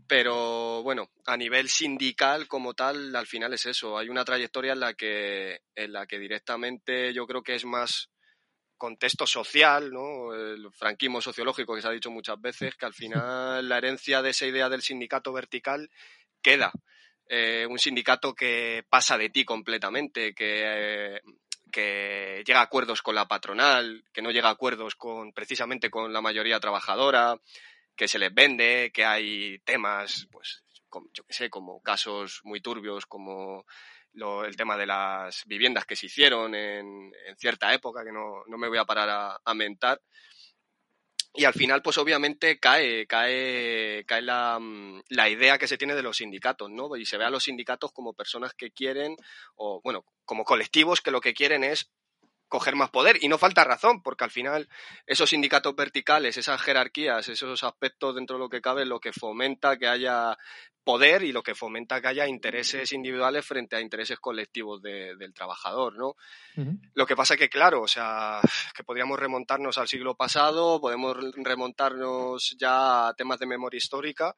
[0.07, 3.99] Pero bueno, a nivel sindical como tal, al final es eso.
[3.99, 8.09] Hay una trayectoria en la que, en la que directamente yo creo que es más
[8.79, 10.33] contexto social, ¿no?
[10.33, 14.31] El franquismo sociológico que se ha dicho muchas veces, que al final la herencia de
[14.31, 15.91] esa idea del sindicato vertical
[16.41, 16.73] queda.
[17.29, 21.21] Eh, un sindicato que pasa de ti completamente, que, eh,
[21.71, 26.11] que llega a acuerdos con la patronal, que no llega a acuerdos con precisamente con
[26.11, 27.39] la mayoría trabajadora,
[27.99, 30.63] que se les vende, que hay temas, pues,
[31.13, 33.67] yo que sé, como casos muy turbios, como
[34.47, 38.57] el tema de las viviendas que se hicieron en, en cierta época, que no, no
[38.57, 40.01] me voy a parar a, a mentar.
[41.35, 45.95] Y al final, pues obviamente cae, cae, cae la, mm, la idea que se tiene
[45.95, 46.97] de los sindicatos, ¿no?
[46.97, 49.17] Y se ve a los sindicatos como personas que quieren,
[49.57, 51.91] o bueno, como colectivos que lo que quieren es
[52.49, 53.19] coger más poder.
[53.23, 54.69] Y no falta razón, porque al final
[55.07, 59.77] esos sindicatos verticales, esas jerarquías, esos aspectos dentro de lo que cabe, lo que fomenta
[59.77, 60.37] que haya
[60.83, 65.35] poder y lo que fomenta que haya intereses individuales frente a intereses colectivos de- del
[65.35, 66.15] trabajador, ¿no?
[66.95, 68.41] Lo que pasa que, claro, o sea,
[68.75, 74.35] que podríamos remontarnos al siglo pasado, podemos remontarnos ya a temas de memoria histórica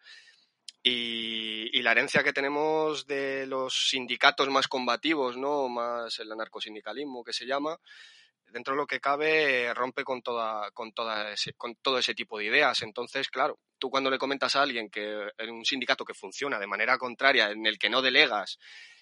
[0.83, 5.69] y, la herencia que tenemos de los sindicatos más combativos, ¿no?
[5.69, 7.79] Más el anarcosindicalismo que se llama,
[8.53, 12.39] dentro de lo que cabe rompe con toda, con toda ese, con todo ese tipo
[12.39, 12.83] de ideas.
[12.83, 16.67] Entonces, claro, tú cuando le comentas a alguien que en un sindicato que funciona de
[16.67, 18.59] manera contraria, en el que no delegas,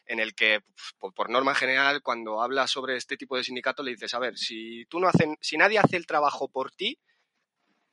[0.06, 0.62] en el que,
[0.98, 4.38] por, por norma general, cuando hablas sobre este tipo de sindicato, le dices, a ver,
[4.38, 6.98] si tú no hacen, si nadie hace el trabajo por ti,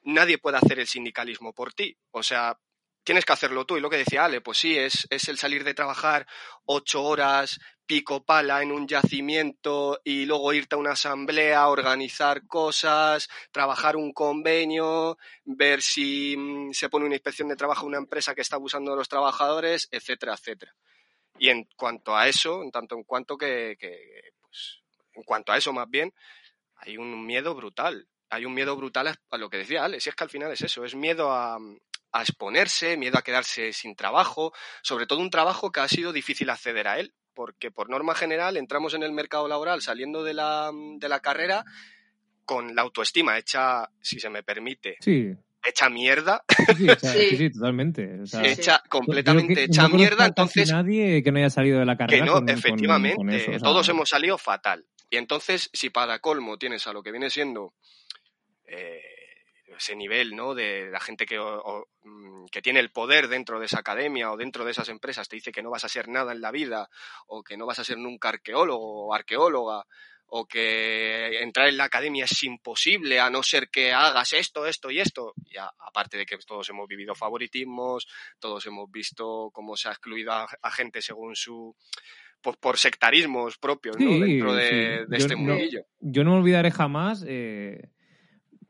[0.04, 1.98] nadie puede hacer el sindicalismo por ti.
[2.12, 2.58] O sea,
[3.06, 3.78] tienes que hacerlo tú.
[3.78, 6.28] Y lo que decía Ale, pues sí, es, es el salir de trabajar
[6.66, 13.30] ocho horas, pico pala en un yacimiento y luego irte a una asamblea, organizar cosas,
[13.52, 18.36] trabajar un convenio, ver si mm, se pone una inspección de trabajo a una empresa
[18.36, 20.76] que está abusando de los trabajadores, etcétera, etcétera.
[21.38, 23.78] Y en cuanto a eso, en tanto en cuanto que,
[24.42, 24.82] pues,
[25.14, 26.14] en cuanto a eso más bien,
[26.78, 28.08] hay un miedo brutal.
[28.30, 30.62] Hay un miedo brutal a lo que decía Ale, si es que al final es
[30.62, 31.60] eso, es miedo a,
[32.18, 36.50] a exponerse, miedo a quedarse sin trabajo, sobre todo un trabajo que ha sido difícil
[36.50, 40.72] acceder a él, porque por norma general entramos en el mercado laboral saliendo de la,
[40.74, 41.66] de la carrera
[42.46, 45.34] con la autoestima hecha, si se me permite, Sí,
[45.68, 47.20] hecha mierda, sí, sí, o sea, Sí.
[47.32, 48.22] sí, sí, totalmente.
[48.22, 51.86] O sea, hecha completamente que hecha no mierda, entonces nadie que no haya salido de
[51.86, 54.86] la que carrera no, con- con- efectivamente, con eso, o sea, todos hemos salido fatal.
[55.10, 57.74] Y entonces, si para colmo tienes a lo que viene siendo
[58.68, 59.02] eh,
[59.78, 60.54] ese nivel, ¿no?
[60.56, 64.32] De la gente que, o- o, mm, que tiene el poder dentro de esa academia
[64.32, 66.52] o dentro de esas empresas, te dice que no vas a ser nada en la
[66.52, 66.90] vida,
[67.28, 69.86] o que no vas a ser nunca arqueólogo o arqueóloga,
[70.28, 74.90] o que entrar en la academia es imposible a no ser que hagas esto, esto
[74.90, 75.34] y esto.
[75.46, 78.08] Y a- aparte de que todos hemos vivido favoritismos,
[78.40, 81.76] todos hemos visto cómo se ha excluido a, a gente según su
[82.42, 84.20] por, por sectarismos propios, ¿no?
[84.20, 85.10] Dentro de, sí.
[85.10, 85.82] de Yo este no- mundillo.
[86.00, 87.90] yo no me olvidaré jamás eh,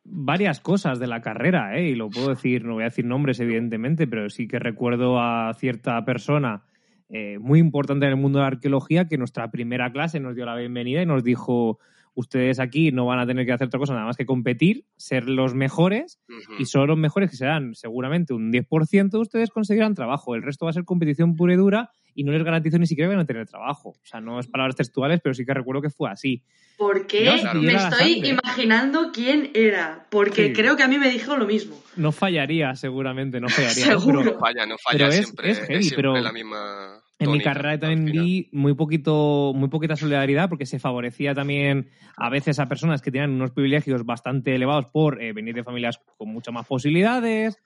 [0.06, 1.90] varias cosas de la carrera, ¿eh?
[1.90, 5.52] y lo puedo decir, no voy a decir nombres evidentemente, pero sí que recuerdo a
[5.56, 6.64] cierta persona
[7.10, 10.46] eh, muy importante en el mundo de la arqueología que nuestra primera clase nos dio
[10.46, 11.80] la bienvenida y nos dijo,
[12.14, 15.28] ustedes aquí no van a tener que hacer otra cosa nada más que competir, ser
[15.28, 16.20] los mejores,
[16.60, 20.66] y solo los mejores que serán seguramente un 10% de ustedes conseguirán trabajo, el resto
[20.66, 23.24] va a ser competición pura y dura y no les garantizo ni siquiera que van
[23.24, 23.90] a tener trabajo.
[23.90, 26.42] O sea, no es palabras textuales, pero sí que recuerdo que fue así.
[26.78, 27.62] ¿Por qué No, claro.
[27.62, 30.08] me estoy imaginando quién era?
[30.10, 30.54] Porque Sí.
[30.54, 31.78] creo que a mí me dijo lo mismo.
[31.96, 33.86] No fallaría, seguramente, no fallaría.
[34.00, 34.20] Seguro.
[34.22, 37.32] Pero No falla, no falla pero es- siempre, es heavy, siempre pero la misma en
[37.32, 42.60] mi carrera también vi muy poquito, muy poquita solidaridad porque se favorecía también a veces
[42.60, 46.54] a personas que tenían unos privilegios bastante elevados por eh, venir de familias con muchas
[46.54, 47.58] más posibilidades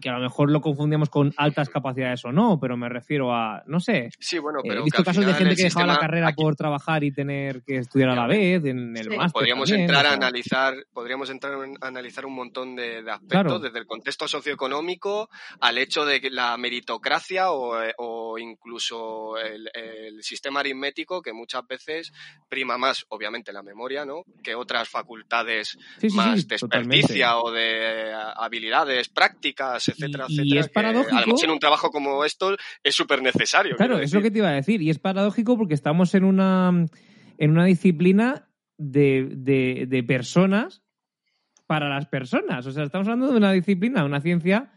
[0.00, 3.62] que a lo mejor lo confundíamos con altas capacidades o no, pero me refiero a,
[3.66, 4.10] no sé.
[4.18, 4.80] Sí, bueno, eh, pero.
[4.80, 7.62] He visto que casos de gente que dejaba la carrera aquí- por trabajar y tener
[7.62, 9.16] que estudiar a la vez en el Sí.
[9.16, 9.32] máster.
[9.32, 13.28] Podríamos también, entrar o a analizar, podríamos entrar a analizar un montón de, de aspectos,
[13.30, 13.58] Claro.
[13.60, 15.28] desde el contexto socioeconómico
[15.60, 17.94] al hecho de que la meritocracia o, eh,
[18.34, 22.12] o incluso el, el sistema aritmético que muchas veces
[22.48, 24.24] prima más, obviamente, la memoria, ¿no?
[24.42, 30.34] Que otras facultades Sí, sí, más de experticia o de eh, habilidades prácticas, etcétera, Y-
[30.34, 30.60] y etcétera.
[30.60, 33.76] es que paradójico- además en un trabajo como esto es súper necesario.
[33.76, 34.82] Claro, es lo que te iba a decir.
[34.82, 36.86] Y es paradójico porque estamos en una,
[37.38, 40.82] en una disciplina de, de- de personas
[41.66, 42.66] para las personas.
[42.66, 44.70] O sea, estamos hablando de una disciplina, una ciencia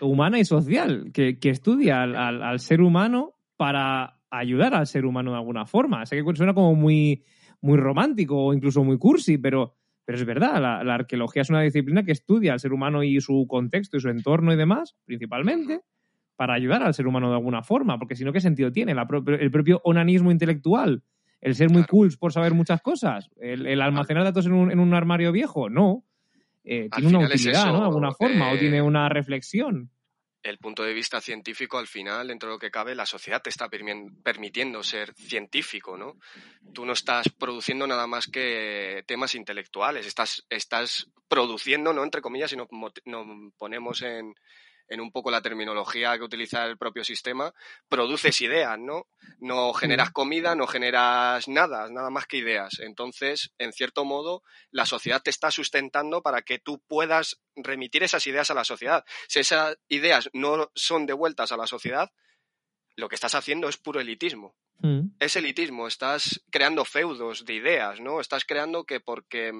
[0.00, 5.06] humana y social que, que estudia al, al- al ser humano para ayudar al ser
[5.06, 6.04] humano de alguna forma.
[6.06, 7.22] Sé que suena como muy,
[7.60, 10.60] muy romántico o incluso muy cursi, pero, pero es verdad.
[10.60, 14.00] La, la arqueología es una disciplina que estudia al ser humano y su contexto y
[14.00, 15.82] su entorno y demás, principalmente
[16.36, 18.92] para ayudar al ser humano de alguna forma, porque si no, ¿qué sentido tiene?
[18.92, 21.04] La pro- el propio onanismo intelectual,
[21.40, 21.88] el ser muy Claro.
[21.90, 25.70] cool por saber muchas cosas, el, el almacenar datos en un, en un armario viejo,
[25.70, 26.04] no.
[26.64, 27.78] Eh, tiene una final es utilidad, eso, ¿no?
[27.80, 29.90] De alguna forma, o eh, tiene una reflexión.
[30.42, 33.48] el punto de vista científico, al final, dentro de lo que cabe, la sociedad te
[33.50, 36.18] está permi- permitiendo ser científico, ¿no?
[36.72, 42.50] Tú no estás produciendo nada más que temas intelectuales, estás, estás produciendo, no entre comillas,
[42.50, 42.68] si nos
[43.06, 44.34] nos ponemos en,
[44.88, 47.54] en un poco la terminología que utiliza el propio sistema,
[47.88, 49.08] produces ideas, ¿no?
[49.38, 52.80] No generas comida, no generas nada, nada más que ideas.
[52.80, 58.26] Entonces, en cierto modo, la sociedad te está sustentando para que tú puedas remitir esas
[58.26, 59.04] ideas a la sociedad.
[59.28, 62.12] Si esas ideas no son devueltas a la sociedad,
[62.96, 64.54] lo que estás haciendo es puro elitismo.
[64.78, 65.16] Mm.
[65.18, 68.20] Es elitismo, estás creando feudos de ideas, ¿no?
[68.20, 69.52] Estás creando que porque,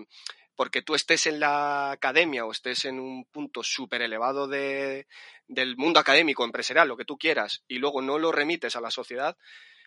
[0.57, 5.07] porque tú estés en la academia o estés en un punto súper elevado de,
[5.49, 8.91] del mundo académico, empresarial, lo que tú quieras, y luego no lo remites a la
[8.91, 9.37] sociedad,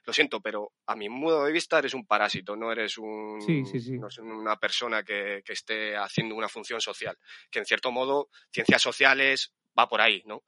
[0.06, 3.66] lo siento, pero a mi modo de vista eres un parásito, no eres un, Sí,
[3.66, 3.98] sí, sí.
[4.00, 7.18] no una persona que, que esté haciendo una función social.
[7.52, 10.42] Que en cierto modo, ciencias sociales va por ahí, ¿no?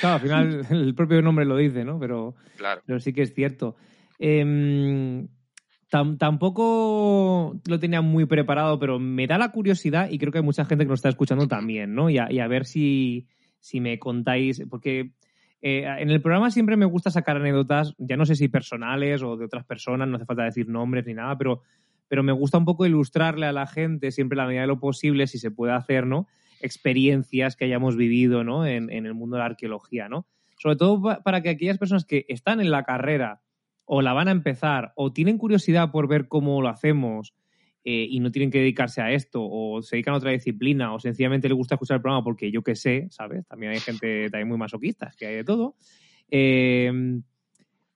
[0.00, 1.98] Claro, al final el propio nombre lo dice, ¿no?
[2.00, 2.82] Pero, Claro.
[2.86, 3.76] pero sí que es cierto.
[4.18, 5.28] Tam-
[6.18, 10.64] tampoco lo tenía muy preparado, pero me da la curiosidad y creo que hay mucha
[10.64, 12.10] gente que nos está escuchando también, ¿no?
[12.10, 13.26] Y a, y a ver si,
[13.60, 15.12] si me contáis, porque
[15.62, 19.36] eh, en el programa siempre me gusta sacar anécdotas, ya no sé si personales o
[19.36, 21.62] de otras personas, no hace falta decir nombres ni nada, pero,
[22.08, 25.26] pero me gusta un poco ilustrarle a la gente, siempre la medida de lo posible,
[25.26, 26.26] si se puede hacer, ¿no?
[26.60, 28.66] Experiencias que hayamos vivido, ¿no?
[28.66, 30.26] En, en el mundo de la arqueología, ¿no?
[30.58, 33.40] Sobre todo pa- para que aquellas personas que están en la carrera
[33.84, 37.34] o la van a empezar o tienen curiosidad por ver cómo lo hacemos
[37.84, 40.98] eh, y no tienen que dedicarse a esto o se dedican a otra disciplina o
[40.98, 43.46] sencillamente les gusta escuchar el programa porque yo qué sé, ¿sabes?
[43.46, 45.76] También hay gente también muy masoquista, que hay de todo.
[46.30, 46.90] Eh,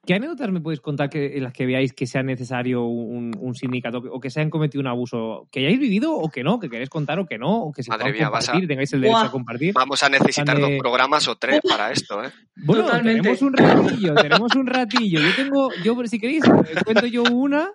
[0.06, 3.54] ¿Qué anécdotas me podéis contar que, en las que veáis que sea necesario un, un
[3.54, 5.48] sindicato o que se hayan cometido un abuso?
[5.50, 6.58] ¿Que hayáis vivido o que no?
[6.58, 7.62] ¿Que queréis contar o que no?
[7.64, 8.68] ¿O que se Madre mía, vas a- compartir?
[8.68, 9.74] ¿Tengáis el derecho a compartir?
[9.74, 12.30] Vamos a necesitar dos programas o tres para esto, ¿eh?
[12.56, 13.20] Bueno, Totalmente.
[13.22, 15.20] tenemos un ratillo, tenemos un ratillo.
[15.20, 17.70] Yo tengo, yo si queréis, eh, cuento yo una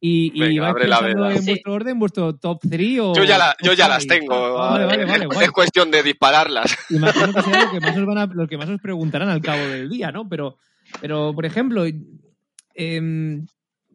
[0.00, 1.50] y, y Venga, vais pensando en Sí.
[1.50, 3.14] vuestro orden, vuestro top 3 o...
[3.14, 4.54] Yo ya, la- yo top ya las tengo.
[4.54, 6.74] Vale, vale, vale, es cuestión de dispararlas.
[6.88, 9.42] Imagino que será lo que más os van a, lo que más os preguntarán al
[9.42, 10.26] cabo del día, ¿no?
[10.28, 10.56] Pero,
[11.00, 11.84] pero por ejemplo,
[12.74, 13.46] em,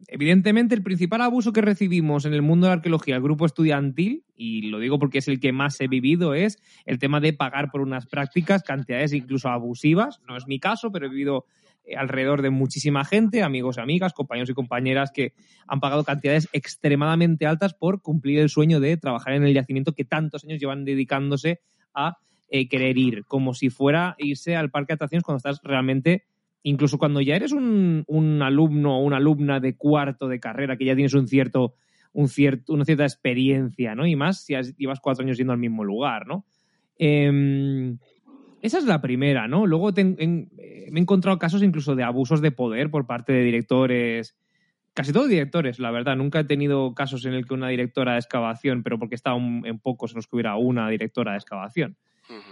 [0.08, 4.24] evidentemente el principal abuso que recibimos en el mundo de la arqueología, el grupo estudiantil,
[4.36, 7.70] y lo digo porque es el que más he vivido, es el tema de pagar
[7.70, 10.20] por unas prácticas, cantidades incluso abusivas.
[10.26, 11.46] No es mi caso, pero he vivido
[11.84, 15.34] eh, alrededor de muchísima gente, amigos y amigas, compañeros y compañeras que
[15.66, 20.04] han pagado cantidades extremadamente altas por cumplir el sueño de trabajar en el yacimiento que
[20.04, 21.60] tantos años llevan dedicándose
[21.92, 22.16] a
[22.48, 26.24] eh, querer ir, como si fuera irse al parque de atracciones cuando estás realmente,
[26.64, 30.86] incluso cuando ya eres un, un alumno o una alumna de cuarto de carrera, que
[30.86, 31.74] ya tienes un cierto,
[32.12, 34.06] un cierto, una cierta experiencia, ¿no?
[34.06, 36.44] Y más si has- llevas cuatro años yendo al mismo lugar, ¿no?
[36.98, 37.98] Em,
[38.60, 39.66] esa es la primera, ¿no?
[39.66, 40.04] Luego eh,
[40.90, 44.36] me he encontrado casos incluso de abusos de poder por parte de directores,
[44.94, 46.16] casi todos directores, la verdad.
[46.16, 49.78] Nunca he tenido casos en el que una directora de excavación, pero porque estaba en
[49.80, 51.96] pocos en los que hubiera una directora de excavación,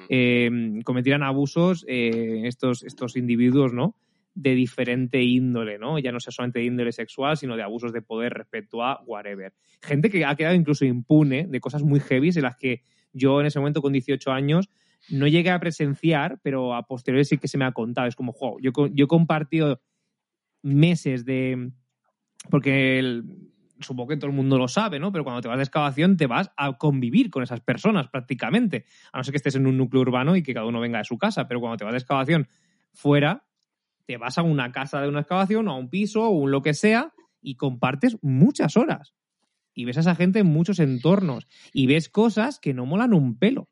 [0.09, 3.97] Eh, cometieran abusos eh, estos, estos individuos, ¿no?
[4.35, 5.99] De diferente índole, ¿no?
[5.99, 9.53] Ya no sea solamente de índole sexual, sino de abusos de poder respecto a whatever.
[9.83, 12.83] Gente que ha quedado incluso impune de cosas muy heavy en las que
[13.13, 14.71] yo en ese momento con 18 años
[15.11, 18.07] no llegué a presenciar, pero a posteriori sí que se me ha contado.
[18.09, 19.81] Es como, wow, yo, yo he compartido
[20.63, 21.71] meses de...
[22.51, 23.25] Porque el-
[23.83, 25.13] supongo que todo el mundo lo sabe, ¿no?
[25.13, 28.85] Pero cuando te vas de excavación te vas a convivir con esas personas prácticamente.
[29.13, 31.05] A no ser que estés en un núcleo urbano y que cada uno venga de
[31.05, 31.49] su casa.
[31.49, 32.49] Pero cuando te vas de excavación
[32.93, 33.45] fuera,
[34.07, 36.63] te vas a una casa de una excavación o a un piso o un lo
[36.63, 39.15] que sea y compartes muchas horas.
[39.75, 41.47] Y ves a esa gente en muchos entornos.
[41.73, 43.69] Y ves cosas que no molan un pelo.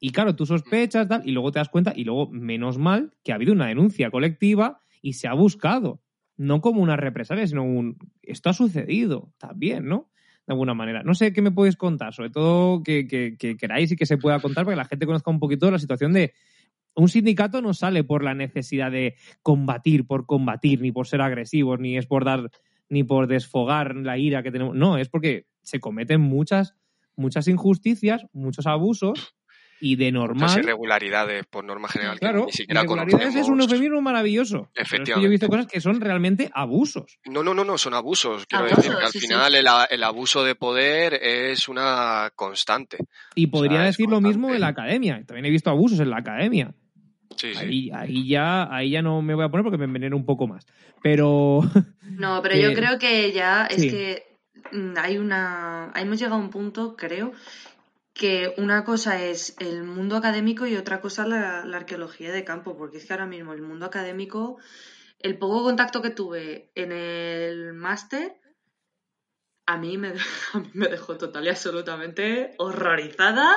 [0.00, 3.32] Y claro, tú sospechas tal, y luego te das cuenta, y luego, menos mal, que
[3.32, 6.02] ha habido una denuncia colectiva y se ha buscado.
[6.38, 7.98] No como una represalia, sino un.
[8.22, 10.08] Esto ha sucedido también, ¿no?
[10.46, 11.02] De alguna manera.
[11.02, 14.16] No sé qué me podéis contar, sobre todo que, que, que queráis y que se
[14.16, 16.32] pueda contar para que la gente conozca un poquito la situación de.
[16.94, 21.78] Un sindicato no sale por la necesidad de combatir por combatir, ni por ser agresivos,
[21.78, 22.50] ni es por dar,
[22.88, 24.74] ni por desfogar la ira que tenemos.
[24.74, 26.74] No, es porque se cometen muchas,
[27.14, 29.37] muchas injusticias, muchos abusos
[29.80, 30.42] y de normal.
[30.48, 32.18] Muchas irregularidades por norma general.
[32.18, 34.56] Claro, que ni siquiera irregularidades es un eufemismo maravilloso.
[34.56, 35.28] Es que yo he Efectivamente.
[35.30, 37.18] visto cosas que son realmente abusos.
[37.26, 38.46] No, no, no, no, son abusos.
[38.46, 39.26] Quiero Abusos, decir que al sí, sí.
[39.26, 42.98] final el, abuso de poder es una constante.
[43.34, 45.22] Y podría sea, decir lo mismo en la academia.
[45.26, 46.74] También he visto abusos en la academia.
[47.36, 47.58] Sí, sí.
[47.58, 50.46] Ahí, ahí ya, ahí ya no me voy a poner porque me enveneno un poco
[50.48, 50.66] más.
[51.02, 51.60] Pero
[52.02, 53.90] No, pero que- yo creo que ya es Sí.
[53.90, 54.22] que
[54.72, 55.92] mm, hay una.
[55.94, 57.32] Hemos llegado a un punto, creo,
[58.18, 62.98] que una cosa es el mundo académico y otra cosa la, arqueología de campo, porque
[62.98, 64.58] es que ahora mismo el mundo académico,
[65.20, 68.36] el poco contacto que tuve en el máster,
[69.66, 70.08] a mí me,
[70.52, 73.56] a mí me dejó total y absolutamente horrorizada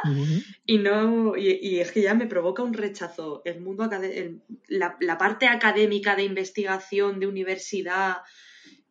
[0.65, 3.41] y no y, es que ya me provoca un rechazo.
[3.45, 8.17] El mundo el- la parte académica de investigación de universidad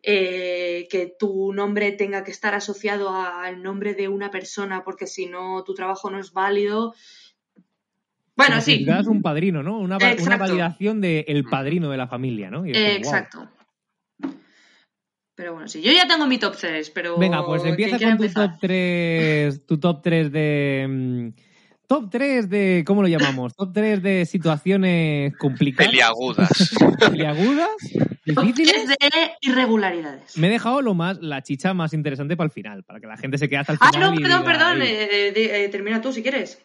[0.03, 5.27] eh, que tu nombre tenga que estar asociado al nombre de una persona porque si
[5.27, 6.95] no tu trabajo no es válido
[8.35, 9.77] bueno como si sí das un padrino, ¿no?
[9.77, 12.65] Una, validación del padrino de la familia, ¿no?
[12.65, 13.15] Y es como, eh, guau.
[13.15, 13.49] exacto
[15.35, 18.17] pero bueno sí yo ya tengo mi top 3 pero Venga, pues ¿quién empieza con
[18.17, 18.51] tu empezar?
[18.51, 20.87] top 3, tu top 3 de...
[20.89, 21.29] mm,
[21.91, 23.53] Top 3 de, ¿cómo lo llamamos?
[23.53, 25.91] Top 3 de situaciones complicadas.
[25.91, 26.75] Peliagudas.
[26.99, 27.67] Peliagudas,
[28.25, 28.73] difíciles.
[28.73, 32.83] 3 de irregularidades Me he dejado lo más, la chicha más interesante para el final,
[32.83, 34.13] para que la gente se quede hasta el ah final.
[34.13, 36.63] no y perdón diga, perdón eh, eh, eh, termina tú si quieres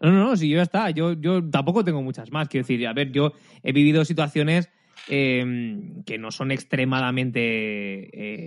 [0.00, 0.90] No, no, no, si yo ya está.
[0.90, 2.48] Yo, yo tampoco tengo muchas más.
[2.48, 3.32] Quiero decir, a ver, yo
[3.62, 4.68] he vivido situaciones
[5.08, 7.40] eh, que no son extremadamente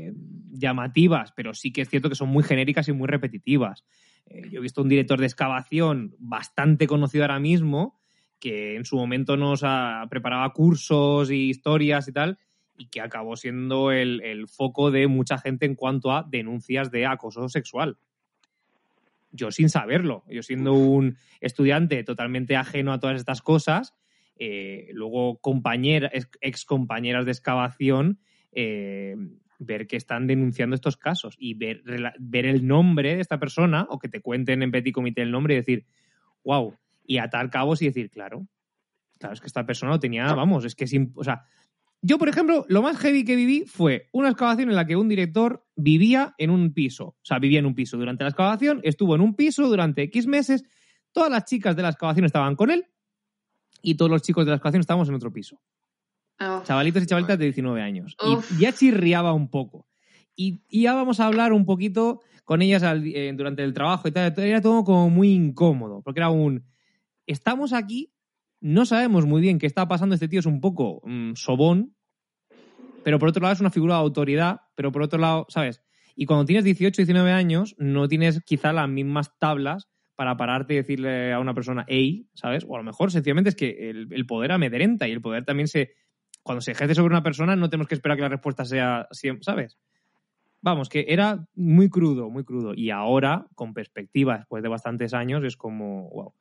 [0.08, 0.14] eh,
[0.52, 3.84] llamativas, pero sí que es cierto que son muy genéricas y muy repetitivas.
[4.28, 8.00] Eh, yo he visto un director de excavación bastante conocido ahora mismo,
[8.40, 12.38] que en su momento nos ah, preparaba cursos y historias y tal,
[12.78, 17.06] y que acabó siendo el, el foco de mucha gente en cuanto a denuncias de
[17.06, 17.98] acoso sexual.
[19.32, 23.94] Yo sin saberlo, yo siendo un estudiante totalmente ajeno a todas estas cosas,
[24.38, 26.12] eh, luego compañeras,
[26.42, 28.20] ex compañeras de excavación,
[28.52, 29.16] eh,
[29.60, 31.84] ver que están denunciando estos casos y ver,
[32.20, 35.54] ver el nombre de esta persona o que te cuenten en petit comité el nombre
[35.54, 35.86] y decir,
[36.44, 36.76] wow,
[37.08, 38.48] y atar cabos y decir, claro,
[39.20, 41.46] claro, es que esta persona lo tenía, vamos, es que imp- o sea,
[42.02, 45.10] yo, por ejemplo, lo más heavy que viví fue una excavación en la que un
[45.10, 47.06] director vivía en un piso.
[47.08, 47.98] O sea, vivía en un piso.
[47.98, 50.64] Durante la excavación estuvo en un piso durante X meses.
[51.12, 52.86] Todas las chicas de la excavación estaban con él
[53.82, 55.60] y todos los chicos de la excavación estábamos en otro piso.
[56.40, 56.62] Oh.
[56.64, 58.16] Chavalitos y chavalitas de 19 años.
[58.52, 59.88] Y ya chirriaba un poco.
[60.36, 64.08] Y, y ya vamos a hablar un poquito con ellas al- eh, durante el trabajo
[64.08, 64.32] y tal.
[64.38, 66.66] Era todo como muy incómodo, porque era un...
[67.28, 68.12] Estamos aquí,
[68.62, 70.16] no sabemos muy bien qué está pasando.
[70.16, 71.96] Este tío es un poco mm, sobón,
[73.04, 75.82] pero por otro lado es una figura de autoridad, pero por otro lado, ¿sabes?
[76.16, 80.78] Y cuando tienes 18, 19 años, no tienes quizá las mismas tablas para pararte y
[80.78, 82.66] decirle a una persona, hey, ¿sabes?
[82.68, 85.68] O a lo mejor sencillamente es que el, el poder amedrenta y el poder también
[85.68, 85.94] se...
[86.42, 89.44] Cuando se ejerce sobre una persona no tenemos que esperar que la respuesta sea siempre,
[89.44, 89.78] ¿sabes?
[90.62, 92.74] Vamos, que era muy crudo, muy crudo.
[92.76, 96.34] Y ahora, con perspectiva, después de bastantes años, es como, wow.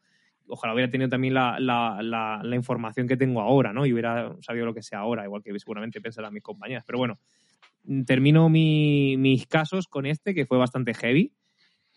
[0.49, 3.87] Ojalá hubiera tenido también la, la, la, la información que tengo ahora, ¿no?
[3.87, 6.85] Y hubiera sabido lo que sé ahora, igual que seguramente pensarán mis compañeras.
[6.87, 7.19] Pero bueno,
[8.07, 11.33] termino mi- mis casos con este, que fue bastante heavy.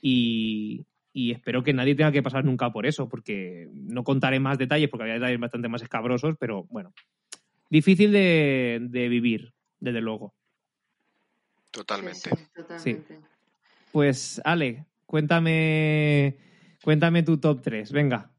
[0.02, 4.58] Y, y espero que nadie tenga que pasar nunca por eso, porque no contaré más
[4.58, 6.94] detalles, porque había detalles bastante más escabrosos, pero bueno,
[7.70, 10.36] difícil de, de vivir, desde luego.
[11.72, 12.30] Totalmente.
[12.30, 13.20] Sí, sí, totalmente.
[13.92, 16.38] Pues, Ale, cuéntame,
[16.84, 18.32] cuéntame tu top 3, venga.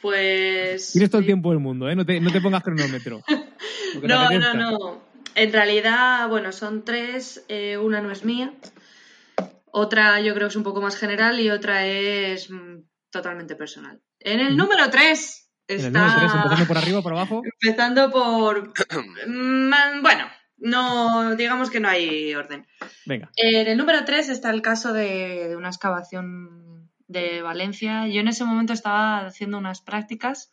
[0.00, 0.92] Pues.
[0.92, 1.94] Tienes todo el tiempo del mundo, ¿eh?
[1.94, 3.22] No te, no te pongas cronómetro.
[4.02, 5.02] No, no, no.
[5.34, 7.44] En realidad, bueno, son tres.
[7.48, 8.54] eh, una no es mía.
[9.66, 12.78] Otra yo creo que es un poco más general y otra es mm,
[13.10, 14.00] totalmente personal.
[14.18, 14.56] En el Ujú.
[14.56, 15.98] número tres En el está.
[16.00, 17.42] número 3, empezando por arriba o por abajo.
[17.60, 18.72] Empezando por.
[19.26, 20.26] Mm, bueno,
[20.56, 22.66] no, digamos que no hay orden.
[23.04, 23.30] Venga.
[23.36, 28.06] En el número 3 está el caso de, de una excavación de Valencia.
[28.08, 30.52] Yo en ese momento estaba haciendo unas prácticas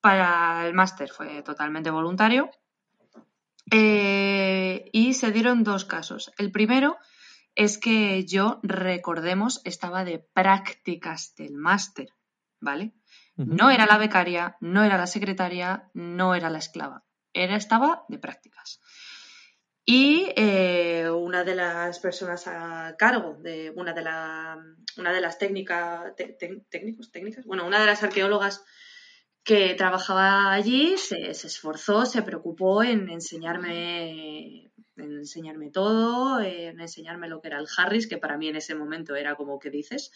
[0.00, 2.50] para el máster, fue totalmente voluntario.
[3.70, 6.32] Eh, y se dieron dos casos.
[6.36, 6.98] El primero
[7.54, 12.08] es que yo, recordemos, estaba de prácticas del máster,
[12.60, 12.92] ¿vale?
[13.36, 17.04] No era la becaria, no era la secretaria, no era la esclava.
[17.32, 18.81] Era, estaba de prácticas.
[19.84, 26.14] Y eh, una de las personas a cargo de una de, las técnicas,
[26.68, 28.62] técnicos, técnicas, bueno, una de las arqueólogas
[29.42, 37.40] que trabajaba allí se, esforzó, se preocupó en enseñarme, en enseñarme todo, en enseñarme lo
[37.40, 40.12] que era el Harris, que para mí en ese momento era como que dices.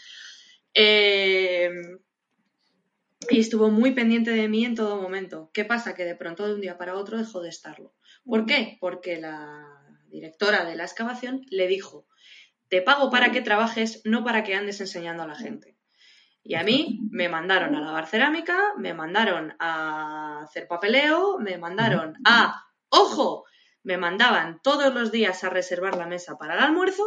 [0.75, 1.71] Eh,
[3.29, 5.51] y estuvo muy pendiente de mí en todo momento.
[5.53, 5.95] ¿Qué pasa?
[5.95, 7.93] Que de pronto de un día para otro dejó de estarlo.
[8.27, 8.77] ¿Por qué?
[8.81, 9.65] Porque la
[10.09, 12.07] directora de la excavación le dijo,
[12.69, 15.77] te pago para que trabajes, no para que andes enseñando a la gente.
[16.43, 22.15] Y a mí me mandaron a lavar cerámica, me mandaron a hacer papeleo, me mandaron
[22.25, 23.45] a, ojo,
[23.83, 27.05] me mandaban todos los días a reservar la mesa para el almuerzo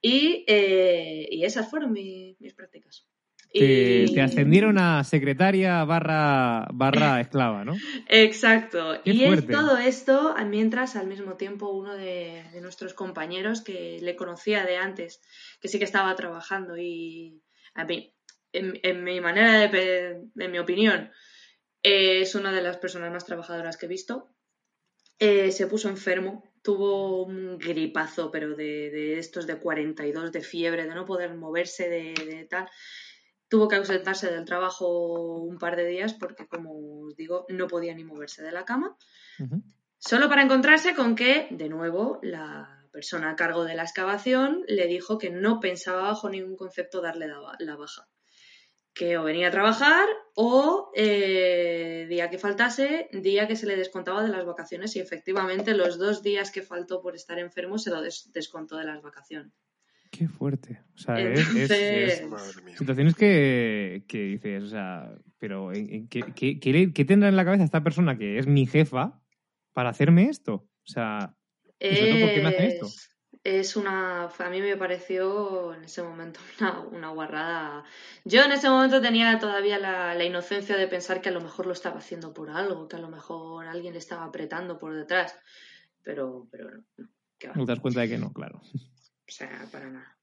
[0.00, 3.06] y, eh, y esas fueron mi- mis prácticas.
[3.52, 7.76] Te, Y- te ascendieron a secretaria barra, barra esclava, ¿no?
[8.08, 9.00] Exacto.
[9.04, 13.98] Qué y es todo esto mientras al mismo tiempo uno de, de nuestros compañeros que
[14.02, 15.22] le conocía de antes,
[15.60, 17.42] que sí que estaba trabajando y
[17.74, 18.14] a mí,
[18.52, 21.10] en, en mi manera de, en mi opinión,
[21.82, 24.28] eh, es una de las personas más trabajadoras que he visto,
[25.18, 30.86] eh, se puso enfermo, tuvo un gripazo, pero de, de estos de 42, de fiebre,
[30.86, 32.68] de no poder moverse, de, de tal.
[33.48, 37.94] Tuvo que ausentarse del trabajo un par de días porque, como os digo, no podía
[37.94, 38.96] ni moverse de la cama.
[39.98, 44.86] Solo para encontrarse con que, de nuevo, la persona a cargo de la excavación le
[44.86, 48.08] dijo que no pensaba bajo ningún concepto darle la ba- la baja.
[48.94, 54.22] Que o venía a trabajar o eh, día que faltase, día que se le descontaba
[54.22, 58.00] de las vacaciones y efectivamente los dos días que faltó por estar enfermo se lo
[58.02, 59.52] des- descontó de las vacaciones.
[60.10, 60.80] Qué fuerte.
[60.94, 61.48] O sea, es,
[62.76, 67.28] situaciones que, que dices, o sea, pero ¿en- en ¿qué, qué, qué le- qué tendrá
[67.28, 69.20] en la cabeza esta persona que es mi jefa
[69.72, 70.54] para hacerme esto?
[70.54, 71.34] O sea,
[72.20, 72.86] ¿por qué me hacen esto?
[73.44, 74.24] Es, una.
[74.24, 77.84] A mí me pareció en ese momento una, una guarrada.
[78.24, 81.66] Yo en ese momento tenía todavía la, la inocencia de pensar que a lo mejor
[81.66, 85.38] lo estaba haciendo por algo, que a lo mejor alguien le estaba apretando por detrás.
[86.02, 87.08] Pero, pero no,
[87.54, 88.60] no te das cuenta de que no, claro.
[89.28, 90.16] O sea, para nada.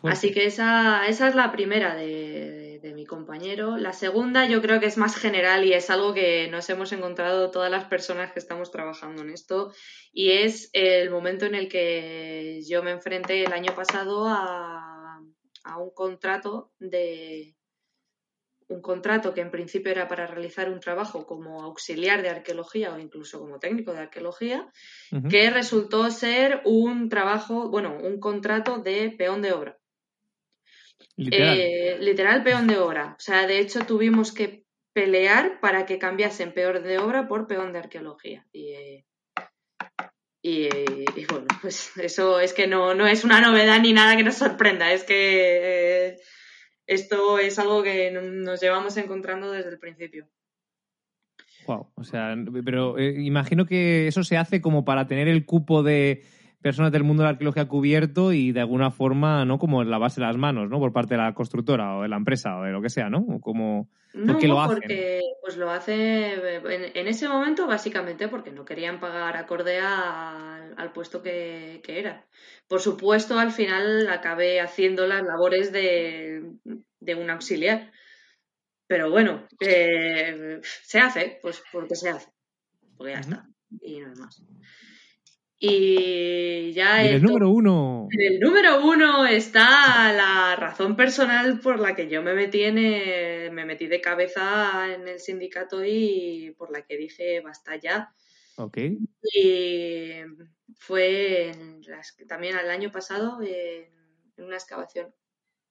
[0.00, 0.16] Fuerte.
[0.16, 3.76] Así que esa, esa es la primera de, de- de mi compañero.
[3.76, 7.50] La segunda yo creo que es más general y es algo que nos hemos encontrado
[7.50, 9.72] todas las personas que estamos trabajando en esto
[10.12, 15.20] y es el momento en el que yo me enfrenté el año pasado a,
[15.64, 17.54] a un contrato de
[18.70, 22.98] un contrato que en principio era para realizar un trabajo como auxiliar de arqueología o
[22.98, 24.70] incluso como técnico de arqueología
[25.28, 29.78] que resultó ser un trabajo, bueno, un contrato de peón de obra.
[31.16, 31.58] Literal.
[31.58, 33.16] Eh, literal peón de obra.
[33.18, 37.72] O sea, de hecho tuvimos que pelear para que cambiasen peón de obra por peón
[37.72, 38.46] de arqueología.
[38.52, 39.04] Y, eh,
[40.42, 44.22] y, y bueno, pues eso es que no, no es una novedad ni nada que
[44.22, 44.92] nos sorprenda.
[44.92, 46.16] Es que eh,
[46.90, 50.26] esto es algo que nos llevamos encontrando desde el principio.
[51.66, 51.86] Wow.
[51.94, 56.24] O sea, pero eh, imagino que eso se hace como para tener el cupo de
[56.60, 59.58] personas del mundo de la arqueología cubierto y de alguna forma, ¿no?
[59.58, 60.78] Como lavarse las manos, ¿no?
[60.78, 63.40] Por parte de la constructora o de la empresa o de lo que sea, ¿no?
[63.40, 63.88] Como...
[64.12, 64.78] No, qué lo hacen?
[64.78, 70.74] porque pues lo hace en, en ese momento básicamente porque no querían pagar acorde al,
[70.76, 72.26] al puesto que, que era.
[72.66, 76.42] Por supuesto, al final acabé haciendo las labores de,
[76.98, 77.92] de un auxiliar.
[78.88, 82.28] Pero bueno, eh, se hace, pues porque se hace.
[82.96, 83.48] Porque ya está.
[83.80, 84.42] Y no hay más.
[85.62, 88.08] Y ya en el número uno...
[88.10, 92.78] en el número uno está la razón personal por la que yo me metí en
[92.78, 98.10] el- me metí de cabeza en el sindicato y por la que dije basta ya.
[98.56, 98.78] Ok.
[99.34, 100.12] Y
[100.78, 101.52] fue
[101.86, 103.84] las- también el año pasado en,
[104.38, 105.14] en una excavación,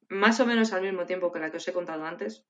[0.08, 2.46] más o menos al mismo tiempo que la que os he contado antes,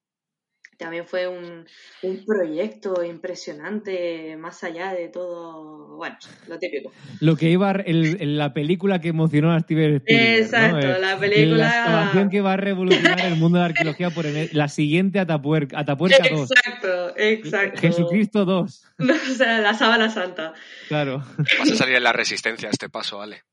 [0.80, 1.68] también fue un,
[2.04, 6.18] un, proyecto impresionante, más allá de todo, bueno,
[6.48, 6.92] lo típico.
[7.20, 10.40] Lo que iba en la película que emocionó a Steven Spielberg.
[10.40, 11.00] Exacto, ¿no?
[11.00, 11.58] la película...
[11.58, 15.78] La excavación que va a revolucionar el mundo de la arqueología por la siguiente Atapuerca,
[15.80, 16.50] Atapuerca 2.
[16.50, 17.82] Exacto, exacto.
[17.82, 18.86] Jesucristo 2.
[19.00, 20.54] o sea, la sábana santa.
[20.88, 21.22] Claro.
[21.60, 23.44] Vas a salir en la resistencia a este paso, Ale.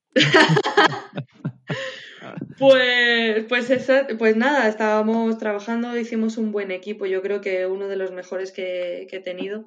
[2.59, 3.87] Pues, pues,
[4.19, 8.51] pues nada, estábamos trabajando, hicimos un buen equipo, yo creo que uno de los mejores
[8.53, 9.67] que, he tenido.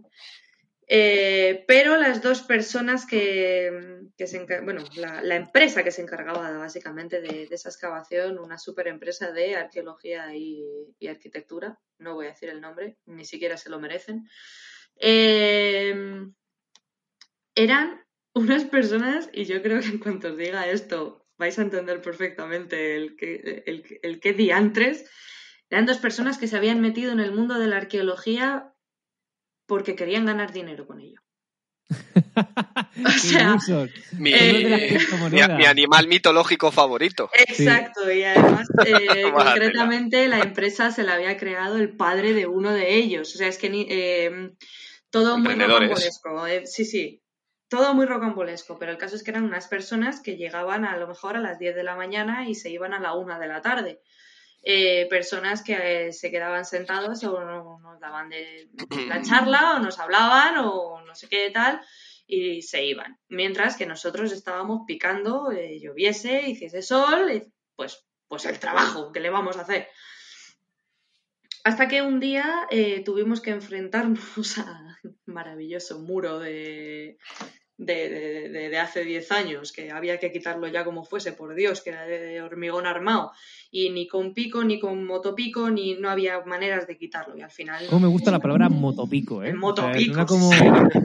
[0.88, 7.47] Eh, pero las dos personas que, se bueno, la, empresa que se encargaba básicamente de,
[7.52, 12.97] esa excavación, una super empresa de arqueología y, arquitectura, no voy a decir el nombre,
[13.06, 14.28] ni siquiera se lo merecen,
[15.00, 16.26] eh,
[17.54, 18.02] eran
[18.40, 22.96] unas personas, y yo creo que en cuanto os diga esto, vais a entender perfectamente
[22.96, 25.06] el que, el, el que diantres.
[25.70, 28.74] Eran dos personas que se habían metido en el mundo de la arqueología
[29.68, 31.22] porque querían ganar dinero con ello.
[33.06, 33.58] o sea,
[34.14, 35.00] mi, eh,
[35.32, 37.30] mi, animal mitológico favorito.
[37.48, 42.72] Exacto, y además, eh, concretamente, la empresa se la había creado el padre de uno
[42.72, 43.36] de ellos.
[43.36, 44.52] O sea, es que eh,
[45.10, 46.46] todo muy rocambolesco.
[46.66, 47.22] sí, sí
[47.70, 51.07] todo muy rocambolesco, pero el caso es que eran unas personas que llegaban a lo
[51.07, 53.61] mejor a las 10 de la mañana y se iban a la 1 de la
[53.61, 54.01] tarde.
[54.61, 57.39] Eh, personas que eh, se quedaban sentados o
[57.80, 58.70] nos daban de
[59.07, 61.80] la charla o nos hablaban o no sé qué tal
[62.28, 63.17] y se iban.
[63.30, 69.30] Mientras que nosotros estábamos picando, eh, lloviese, hiciese sol, pues, pues el trabajo que le
[69.30, 69.88] vamos a hacer.
[71.64, 72.68] Hasta que un día
[73.05, 77.18] tuvimos que enfrentarnos al maravilloso muro de,
[77.80, 82.05] de, hace 10 años, que había que quitarlo ya como fuese, por Dios, que era
[82.05, 83.32] de hormigón armado,
[83.72, 87.51] y ni con pico, ni con motopico, ni no había maneras de quitarlo, y al
[87.51, 87.86] final...
[87.88, 89.53] Como me gusta la palabra motopico, ¿eh?
[89.53, 90.26] Motopico.
[90.26, 90.51] como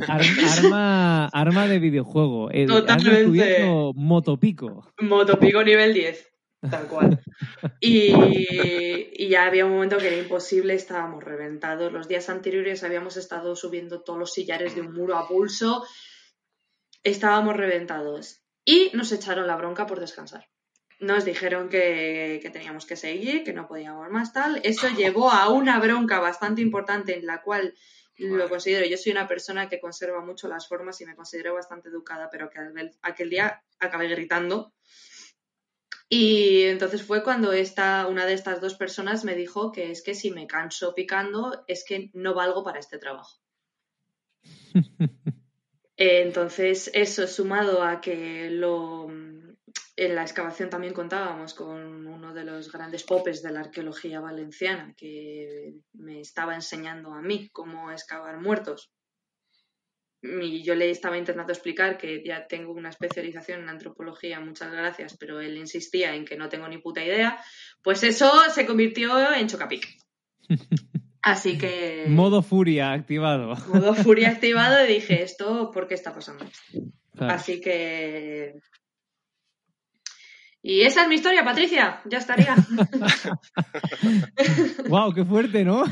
[0.09, 2.51] arma, arma de videojuego.
[2.51, 3.65] Eh, Totalmente.
[3.95, 4.93] motopico.
[5.01, 6.34] Motopico nivel 10
[6.71, 7.23] tal cual.
[7.81, 8.15] Y,
[9.13, 11.93] y, ya había un momento que era imposible, estábamos reventados.
[11.93, 15.85] Los días anteriores habíamos estado subiendo todos los sillares de un muro a pulso
[17.05, 20.49] estábamos reventados y nos echaron la bronca por descansar.
[20.99, 24.61] Nos dijeron que, teníamos que seguir, que no podíamos más tal.
[24.65, 27.75] Eso llevó a una bronca bastante importante en la cual
[28.17, 31.89] lo considero, yo soy una persona que conserva mucho las formas y me considero bastante
[31.89, 32.61] educada, pero que
[33.03, 34.73] aquel día acabé gritando.
[36.17, 40.15] Y entonces fue cuando esta, una de estas dos personas me dijo que es que
[40.15, 43.41] si me canso picando es que no valgo para este trabajo.
[45.97, 52.71] entonces, eso sumado a que lo, en la excavación también contábamos con uno de los
[52.71, 58.94] grandes popes de la arqueología valenciana que me estaba enseñando a mí cómo excavar muertos.
[60.27, 65.17] Y yo le estaba intentando explicar que ya tengo una especialización en antropología, muchas gracias,
[65.19, 67.39] pero él insistía en que no tengo ni puta idea.
[67.83, 69.87] Pues eso se convirtió en chocapic.
[71.21, 72.07] Así que.
[72.09, 73.55] Modo furia activado.
[73.69, 76.47] Modo furia activado y dije, ¿esto por qué está pasando?
[77.19, 78.55] Así que.
[80.63, 82.01] Y esa es mi historia, Patricia.
[82.07, 82.55] Ya estaría.
[84.89, 85.13] ¡Wow!
[85.13, 85.85] ¡Qué fuerte, ¿no?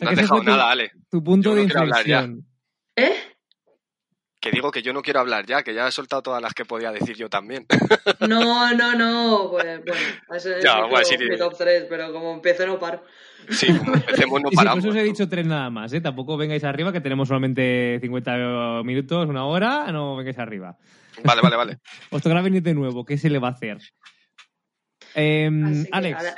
[0.00, 0.92] No has dejado nada, Ale.
[1.10, 2.46] Tu punto de inflexión.
[2.96, 3.14] ¿Eh?
[4.40, 6.64] Que digo que yo no quiero hablar ya, que ya he soltado todas las que
[6.64, 7.66] podía decir yo también.
[8.20, 9.48] No, no, no.
[9.50, 10.00] Pues, bueno,
[10.34, 13.02] ese es mi, top 3, pero como empiezo no paro.
[13.50, 14.82] Sí, como empecemos no paramos.
[14.82, 16.00] Sí, por eso os he dicho tres nada más, ¿eh?
[16.00, 20.76] Tampoco vengáis arriba, que tenemos solamente 50 minutos, una hora, no vengáis arriba.
[21.24, 21.78] Vale, vale, vale.
[22.10, 23.78] Os tocará venir de nuevo, ¿qué se le va a hacer?
[25.14, 26.34] Em, Alex.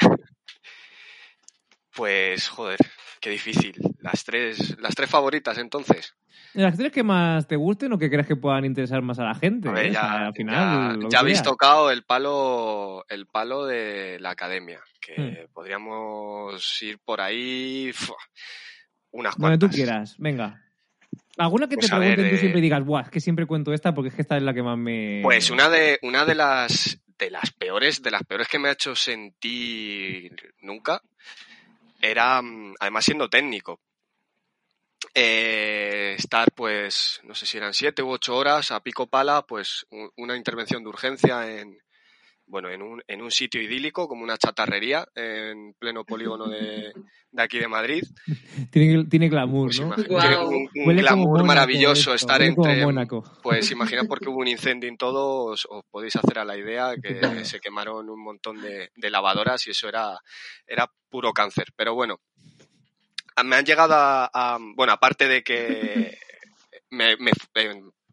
[1.94, 2.78] Pues, joder,
[3.20, 3.74] qué difícil.
[4.00, 6.14] Las tres, las tres favoritas, entonces.
[6.54, 9.34] ¿Las tres que más te gusten o que crees que puedan interesar más a la
[9.34, 9.68] gente?
[9.68, 9.92] ¿eh?
[9.92, 15.52] ya, al final, ya, habéis tocado el palo, el palo de la academia, que hmm.
[15.52, 17.92] podríamos ir por ahí
[19.10, 19.58] unas cuantas.
[19.58, 20.62] Donde tú quieras, venga.
[21.36, 23.94] ¿Alguna que te pues pregunten tú eh, siempre digas, Buah, es que siempre cuento esta
[23.94, 25.20] porque es que esta es la que más me.
[25.22, 28.72] Pues una de, una de las de las peores, de las peores que me ha
[28.72, 31.02] hecho sentir nunca,
[32.00, 33.80] era, mm, además siendo técnico,
[35.14, 39.86] eh, estar pues no sé si eran siete u ocho horas a pico pala pues
[40.16, 41.78] una intervención de urgencia en,
[42.48, 46.92] bueno, en un, en un sitio idílico, como una chatarrería, en pleno polígono de,
[47.30, 48.02] de aquí de Madrid.
[48.72, 49.94] Tiene, tiene glamour, Pues ¿no?
[50.08, 50.48] Guau.
[50.48, 52.84] un, un Huele como glamour Mónaco maravilloso esto, estar huele como entre.
[52.84, 53.24] Mónaco.
[53.42, 56.94] Pues imagina porque hubo un incendio en todo, os, os podéis hacer a la idea
[57.00, 60.18] que se quemaron un montón de, de lavadoras y eso era,
[60.66, 61.66] era puro cáncer.
[61.76, 62.20] Pero bueno,
[63.44, 66.18] me han llegado a, a- bueno, aparte de que
[66.90, 67.32] me, me-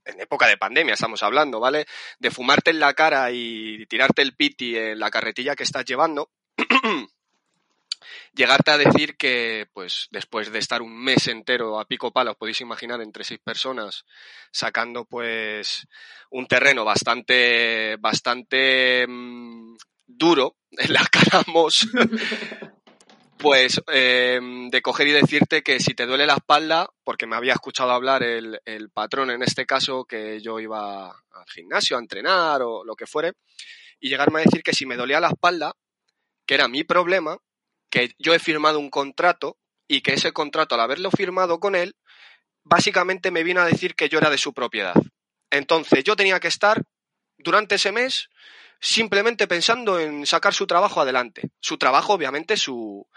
[0.05, 1.85] en, época de pandemia estamos hablando, ¿vale?
[2.19, 6.31] De fumarte en la cara y tirarte el piti en la carretilla que estás llevando.
[8.33, 12.37] Llegarte a decir que, pues, después de estar un mes entero a pico pala, os
[12.37, 14.05] podéis imaginar, entre seis personas,
[14.51, 15.87] sacando, pues,
[16.29, 19.75] un terreno bastante, bastante mm,
[20.05, 21.87] duro en la Caramos,
[23.45, 24.39] pues, eh,
[24.71, 28.23] de coger y decirte que si te duele la espalda, porque me había escuchado hablar
[28.23, 32.95] el, el patrón en este caso, que yo iba al gimnasio a entrenar o lo
[32.95, 33.33] que fuere,
[33.99, 35.75] y llegarme a decir que si me dolía la espalda,
[36.47, 37.37] que era mi problema,
[37.91, 41.95] que yo he firmado un contrato y que ese contrato, al haberlo firmado con él,
[42.63, 44.95] básicamente me vino a decir que yo era de su propiedad.
[45.51, 46.81] Entonces yo tenía que estar
[47.37, 48.27] durante ese mes
[48.79, 51.49] simplemente pensando en sacar su trabajo adelante.
[51.59, 53.07] Su trabajo, obviamente, su,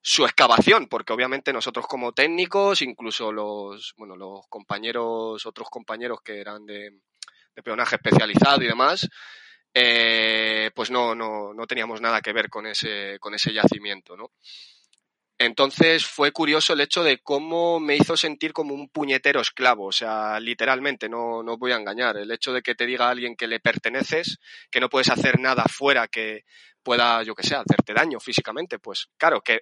[0.00, 6.40] su excavación, porque obviamente nosotros como técnicos, incluso los, bueno, los compañeros, otros compañeros que
[6.40, 6.90] eran de,
[7.54, 9.08] de peonaje especializado y demás,
[9.74, 14.32] eh, pues no, no, no teníamos nada que ver con ese, con ese yacimiento, ¿no?
[15.38, 19.92] Entonces fue curioso el hecho de cómo me hizo sentir como un puñetero esclavo, o
[19.92, 22.16] sea, literalmente, no, no os voy a engañar.
[22.16, 24.38] El hecho de que te diga a alguien que le perteneces,
[24.70, 26.44] que no puedes hacer nada fuera que
[26.82, 29.60] pueda, yo que sé, hacerte daño físicamente, pues claro, que,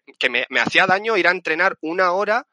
[0.48, 2.46] me hacía daño ir a entrenar una hora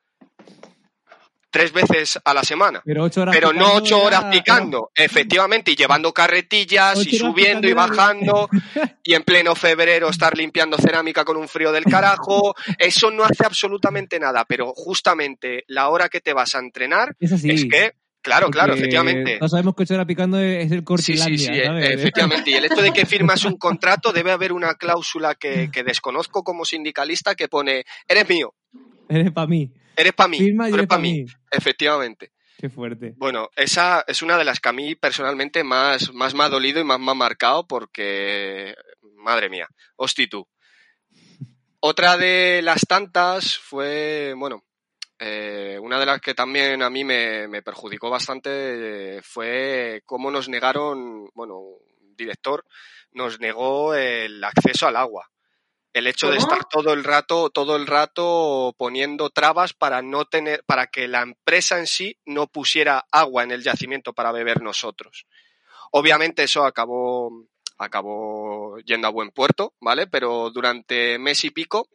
[1.54, 2.82] tres veces a la semana.
[2.84, 7.68] Pero ocho horas Pero no ocho horas era- picando, efectivamente, y llevando carretillas y subiendo
[7.68, 8.50] y era- bajando,
[9.04, 13.46] y en pleno febrero estar limpiando cerámica con un frío del carajo, eso no hace
[13.46, 17.52] absolutamente nada, pero justamente la hora que te vas a entrenar Es así.
[17.52, 17.92] es que,
[18.24, 19.38] claro, claro, efectivamente.
[19.38, 21.90] Todos sabemos que ocho horas picando es el Sí, Cortilandia, sí, sí, e- ¿sabes?
[21.92, 22.50] efectivamente.
[22.50, 26.44] Y el hecho de que firmas un contrato debe haber una cláusula que, que desconozco
[26.44, 28.56] como sindicalista que pone, eres mío,
[29.08, 29.70] Eres para mí.
[29.96, 31.24] Eres para mí, Firma y tú eres para para mí.
[31.24, 31.26] mí.
[31.52, 32.32] Efectivamente.
[32.58, 33.14] Qué fuerte.
[33.18, 36.80] Bueno, esa es una de las que a mí personalmente más, más me ha dolido
[36.80, 38.74] y más me ha marcado porque,
[39.16, 39.68] madre mía,
[39.98, 40.48] hosti tú.
[41.82, 44.64] Otra de las tantas fue, bueno,
[45.20, 50.32] eh, una de las que también a mí me, me perjudicó bastante eh, fue cómo
[50.32, 52.66] nos negaron, bueno, un director
[53.14, 55.30] nos negó el acceso al agua.
[55.94, 60.64] El hecho de estar todo el rato, todo el rato poniendo trabas para no tener,
[60.66, 65.28] para que la empresa en sí no pusiera agua en el yacimiento para beber nosotros.
[65.92, 67.46] Obviamente eso acabó,
[67.78, 70.08] acabó yendo a buen puerto, ¿vale?
[70.08, 71.88] Pero durante mes y pico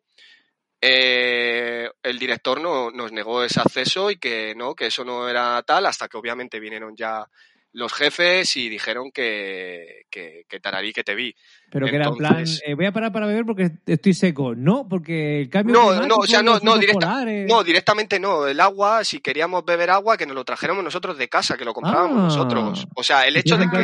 [0.80, 5.60] eh, el director no, nos negó ese acceso y que no, que eso no era
[5.64, 7.26] tal, hasta que obviamente vinieron ya
[7.72, 11.34] los jefes y dijeron que, que, que tararí que te vi.
[11.70, 14.54] Pero que era en plan, eh, voy a parar para beber porque estoy seco.
[14.54, 18.18] No, porque el cambio No, no, o sea, no, no, osos directa- polares- No, directamente
[18.18, 18.46] no.
[18.46, 21.74] El agua, si queríamos beber agua, que nos lo trajéramos nosotros de casa, que lo
[21.74, 22.22] comprábamos Ah.
[22.36, 22.86] nosotros.
[22.94, 23.78] O sea, el hecho de que...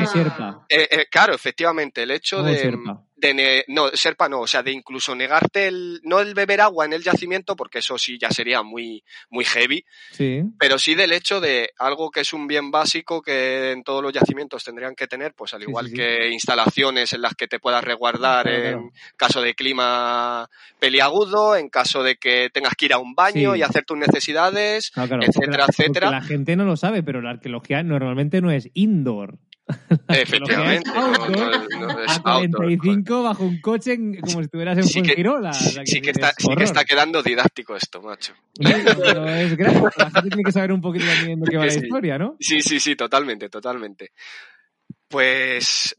[0.69, 2.77] Eh, eh, claro, efectivamente, el hecho Modo de,
[3.17, 6.85] de ne- no, Serpa no, o sea, de incluso negarte el, no el beber agua
[6.85, 10.43] en el yacimiento, porque eso sí ya sería muy, muy heavy, Sí.
[10.59, 14.13] pero sí del hecho de algo que es un bien básico que en todos los
[14.13, 15.97] yacimientos tendrían que tener, pues al igual sí, sí.
[15.97, 18.91] que instalaciones en las que te puedas resguardar Claro, en claro.
[19.17, 20.49] caso de clima
[20.79, 23.59] peliagudo, en caso de que tengas que ir a un baño Sí.
[23.61, 26.11] y hacer tus necesidades, Claro, etcétera, porque la- porque etcétera.
[26.11, 29.39] La gente no lo sabe, pero la arqueología normalmente no es indoor.
[30.09, 32.51] efectivamente, no, outdoor, no- no es A outdoor.
[32.65, 35.53] 45 bajo un coche en- como si estuvieras en Sí Fuengirola.
[35.55, 38.35] Sí, que es está, sí que está quedando didáctico esto, macho.
[38.61, 39.81] Pero es grave.
[39.97, 42.37] La gente tiene que saber un poquito también de qué va la historia, ¿no?
[42.41, 44.11] Sí, sí, sí, totalmente, totalmente.
[45.09, 45.97] Pues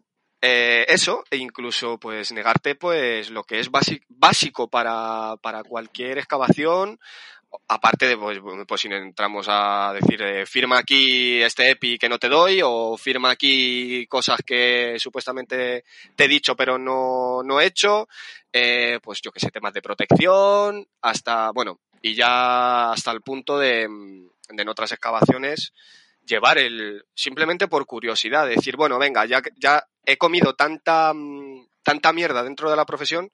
[0.48, 7.00] eh, eso, e incluso pues negarte pues lo que es básico para, para cualquier excavación,
[7.68, 8.38] aparte de pues,
[8.68, 12.96] pues si entramos a decir eh, firma aquí este EPI que no te doy o
[12.96, 15.84] firma aquí cosas que supuestamente
[16.16, 18.08] te he dicho pero no, no he hecho,
[18.54, 23.58] eh, pues yo que sé, temas de protección, hasta, bueno, y ya hasta el punto
[23.58, 25.74] de, de en otras excavaciones
[26.26, 32.12] llevar el simplemente por curiosidad, decir, bueno, venga, ya, ya he comido tanta mm, tanta
[32.12, 33.32] mierda dentro de la profesión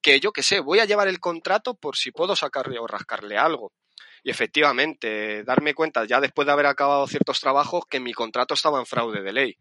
[0.00, 3.36] que yo que sé, voy a llevar el contrato por si puedo sacarle o rascarle
[3.36, 3.72] algo.
[4.22, 8.78] Y efectivamente, darme cuenta ya después de haber acabado ciertos trabajos que mi contrato estaba
[8.78, 9.56] en fraude de ley.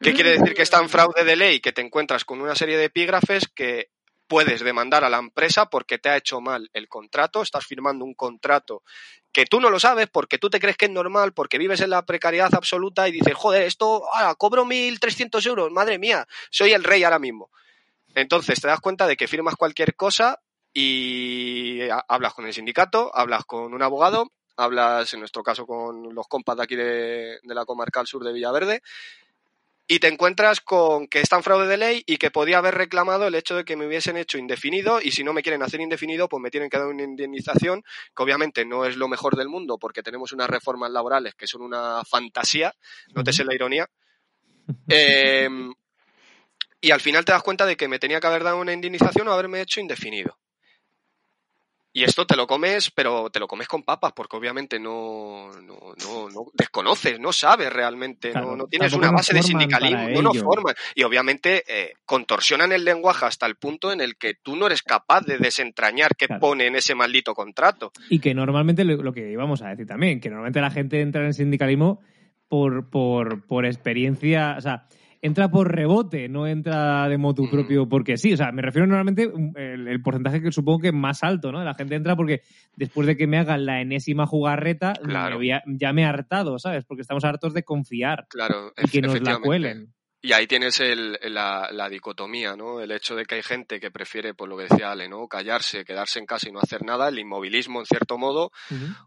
[0.00, 1.60] ¿Qué quiere decir que está en fraude de ley?
[1.60, 3.90] Que te encuentras con una serie de epígrafes que
[4.34, 8.14] puedes demandar a la empresa porque te ha hecho mal el contrato, estás firmando un
[8.14, 8.82] contrato
[9.30, 11.90] que tú no lo sabes porque tú te crees que es normal, porque vives en
[11.90, 16.82] la precariedad absoluta y dices, joder, esto, ah, cobro 1.300 euros, madre mía, soy el
[16.82, 17.48] rey ahora mismo.
[18.16, 20.40] Entonces te das cuenta de que firmas cualquier cosa
[20.72, 21.78] y
[22.08, 26.56] hablas con el sindicato, hablas con un abogado, hablas en nuestro caso con los compas
[26.56, 28.82] de aquí de, de la comarcal sur de Villaverde
[29.86, 33.26] y te encuentras con que está en fraude de ley y que podía haber reclamado
[33.26, 36.28] el hecho de que me hubiesen hecho indefinido y si no me quieren hacer indefinido,
[36.28, 37.82] pues me tienen que dar una indemnización,
[38.16, 41.62] que obviamente no es lo mejor del mundo porque tenemos unas reformas laborales que son
[41.62, 42.74] una fantasía,
[43.14, 43.88] no te sé la ironía.
[44.88, 45.74] Em,
[46.80, 49.28] y al final te das cuenta de que me tenía que haber dado una indemnización
[49.28, 50.38] o haberme hecho indefinido.
[51.96, 55.94] Y esto te lo comes, pero te lo comes con papas, porque obviamente no, no,
[56.04, 60.74] no, no desconoces, no sabes realmente, no, no, tienes una base de sindicalismo, no, forman.
[60.96, 64.82] Y obviamente eh, contorsionan el lenguaje hasta el punto en el que tú no eres
[64.82, 67.92] capaz de desentrañar qué pone en ese maldito contrato.
[68.10, 71.28] Y que normalmente lo, que íbamos a decir también, que normalmente la gente entra en
[71.28, 72.00] el sindicalismo
[72.48, 74.88] por, por, por experiencia, o sea,
[75.24, 78.34] entra por rebote, no entra de motu propio porque sí.
[78.34, 81.64] O sea, me refiero normalmente mm, el, porcentaje que supongo que es más alto, ¿no?
[81.64, 82.42] La gente entra porque
[82.76, 84.92] después de que me hagan la enésima jugarreta,
[85.66, 86.84] ya me he hartado, ¿sabes?
[86.84, 89.94] Porque estamos hartos de confiar claro, y que nos la cuelen.
[90.24, 92.80] Y ahí tienes el, la, la, dicotomía, ¿no?
[92.80, 95.28] El hecho de que hay gente que prefiere, por lo que decía Ale, ¿no?
[95.28, 98.50] Callarse, quedarse en casa y no hacer nada, el inmovilismo en cierto modo,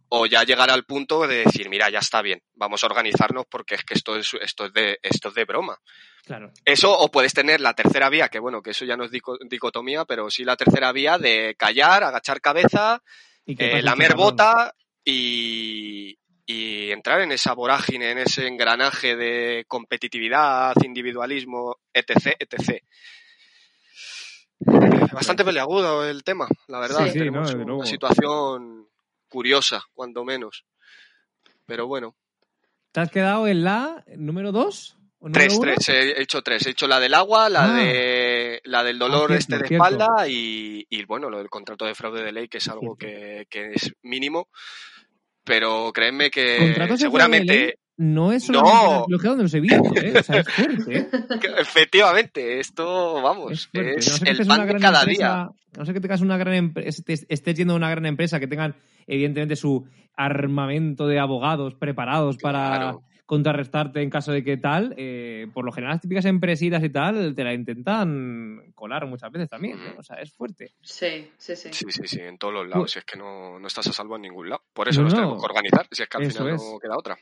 [0.09, 3.73] o ya llegar al punto de decir, mira, ya está bien, vamos a organizarnos porque
[3.73, 5.79] es que esto es, esto es, de, esto es de broma.
[6.23, 6.51] Claro.
[6.63, 9.11] Eso, o puedes tener la tercera vía, que bueno, que eso ya no es
[9.49, 13.01] dicotomía, pero sí la tercera vía de callar, agachar cabeza,
[13.47, 14.71] eh, lamer bota
[15.03, 16.15] y,
[16.49, 22.81] y entrar en esa vorágine, en ese engranaje de competitividad, individualismo, etc., etc.
[25.11, 27.11] Bastante peleagudo el tema, la verdad.
[27.11, 28.87] Sí, una situación
[29.27, 30.63] curiosa, cuando menos.
[31.65, 32.15] Pero bueno.
[32.93, 34.97] ¿Te has quedado en la número 2?
[35.33, 36.65] Tres, tres, he hecho tres.
[36.65, 37.73] He hecho la del agua, la ah.
[37.73, 41.95] de la del dolor ah, este de espalda y, y, bueno, lo del contrato de
[41.95, 44.47] fraude de ley, que es algo que, que es mínimo
[45.47, 49.05] pero créeme que seguramente no es no.
[49.07, 50.13] donde los he visto, ¿eh?
[50.19, 51.07] O sea, es fuerte, ¿eh?
[51.59, 55.49] Efectivamente, esto, vamos, es, el pan de cada día.
[55.75, 58.75] No sé que tengas una gran estés yendo a una gran empresa, que tengan,
[59.07, 62.97] evidentemente, su armamento de abogados preparados para
[63.27, 67.35] contrarrestarte en caso de que tal, eh, por lo general las típicas empresitas y tal
[67.35, 70.73] te la intentan colar muchas veces también, o sea, es fuerte.
[70.81, 71.69] Sí, sí, sí.
[71.73, 74.15] Sí, sí, sí, en todos los lados, si es que no, no, estás a salvo
[74.15, 74.63] en ningún lado.
[74.73, 77.17] Por eso nos tenemos que organizar, si es que al final no queda otra.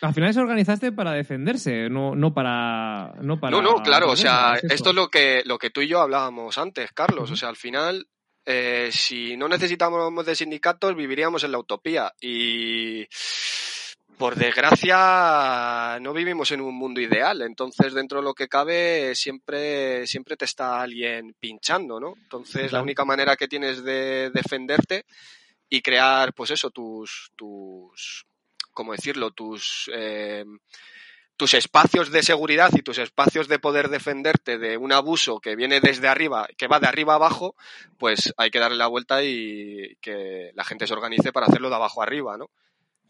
[0.00, 3.14] Al final se organizaste para defenderse, no, no para.
[3.20, 5.88] No, para no, no claro, o sea, esto es lo que, lo que tú y
[5.88, 7.32] yo hablábamos antes, Carlos.
[7.32, 8.06] O sea, al final,
[8.46, 12.14] eh, si no necesitamos de sindicatos, viviríamos en la utopía.
[12.20, 13.08] Y
[14.18, 20.06] por desgracia, no vivimos en un mundo ideal, entonces dentro de lo que cabe siempre,
[20.06, 22.14] siempre te está alguien pinchando, ¿no?
[22.20, 25.04] Entonces la única manera que tienes de defenderte
[25.68, 28.26] y crear, pues eso, tus, tus,
[28.72, 29.30] ¿cómo decirlo?
[29.30, 30.44] Tus, eh,
[31.36, 35.80] tus espacios de seguridad y tus espacios de poder defenderte de un abuso que viene
[35.80, 37.54] desde arriba, que va de arriba abajo,
[37.98, 41.76] pues hay que darle la vuelta y que la gente se organice para hacerlo de
[41.76, 42.50] abajo arriba, ¿no?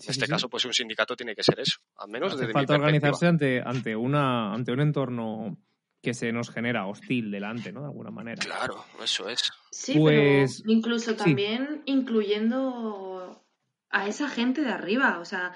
[0.01, 3.27] En este caso, pues un sindicato tiene que ser eso, al menos Hace falta organizarse
[3.27, 5.59] ante, ante, una, ante un entorno
[6.01, 7.81] que se nos genera hostil delante, ¿no?
[7.81, 8.41] De alguna manera.
[8.41, 9.51] Claro, eso es.
[9.73, 13.45] Sí, pero pues, incluso también incluyendo
[13.91, 15.53] a esa gente de arriba, o sea,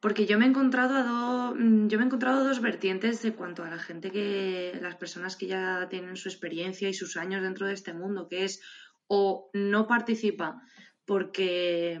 [0.00, 1.54] porque yo me he encontrado a dos,
[1.88, 5.46] yo me he encontrado dos vertientes de cuanto a la gente que, las personas que
[5.46, 8.62] ya tienen su experiencia y sus años dentro de este mundo, que es
[9.06, 10.62] o no participa
[11.04, 12.00] porque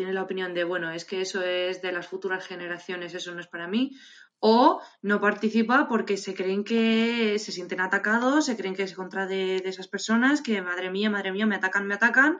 [0.00, 3.40] tiene la opinión de, bueno, es que eso es de las futuras generaciones, eso no
[3.42, 3.98] es para mí,
[4.38, 9.26] o no participa porque se creen que se sienten atacados, se creen que es contra
[9.26, 12.38] de, esas personas, que madre mía, madre mía, me atacan, me atacan,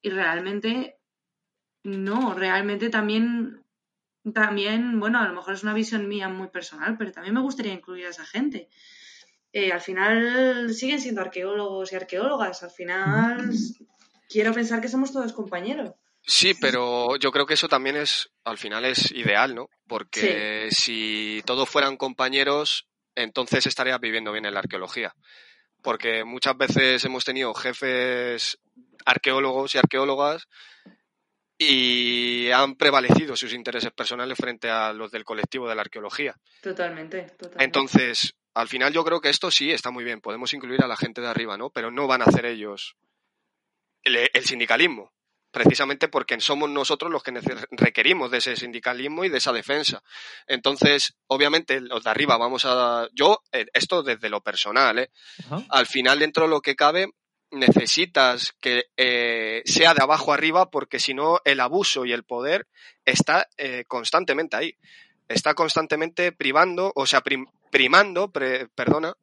[0.00, 1.00] y realmente
[1.82, 3.64] no, realmente también,
[4.32, 7.72] también, bueno, a lo mejor es una visión mía muy personal, pero también me gustaría
[7.72, 8.68] incluir a esa gente.
[9.52, 13.50] Eh, al final siguen siendo arqueólogos y arqueólogas, al final
[14.28, 15.96] quiero pensar que somos todos compañeros.
[16.30, 19.70] Sí, pero yo creo que eso también es, al final es ideal, ¿no?
[19.86, 25.14] Porque si todos fueran compañeros, entonces estarías viviendo bien en la arqueología.
[25.82, 28.58] Porque muchas veces hemos tenido jefes
[29.06, 30.46] arqueólogos y arqueólogas
[31.56, 36.36] y han prevalecido sus intereses personales frente a los del colectivo de la arqueología.
[36.60, 37.64] Totalmente, totalmente.
[37.64, 40.96] Entonces, al final yo creo que esto sí está muy bien, podemos incluir a la
[40.98, 41.70] gente de arriba, ¿no?
[41.70, 42.96] Pero no van a hacer ellos
[44.02, 45.10] el, el sindicalismo,
[45.50, 47.32] precisamente porque somos nosotros los que
[47.70, 50.02] requerimos de ese sindicalismo y de esa defensa.
[50.46, 53.08] Entonces, obviamente, los de arriba vamos a...
[53.12, 55.10] Yo, eh, esto desde lo personal, ¿eh?
[55.70, 57.08] Al final dentro de lo que cabe
[57.50, 62.66] necesitas que eh, sea de abajo arriba porque si no el abuso y el poder
[63.06, 64.76] está eh, constantemente ahí.
[65.28, 69.14] Está constantemente privando, o sea, prim- primando, pre- perdona,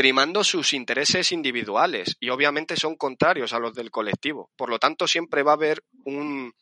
[0.00, 4.50] primando sus intereses individuales y obviamente son contrarios a los del colectivo.
[4.56, 6.54] Por lo tanto, siempre va a haber un,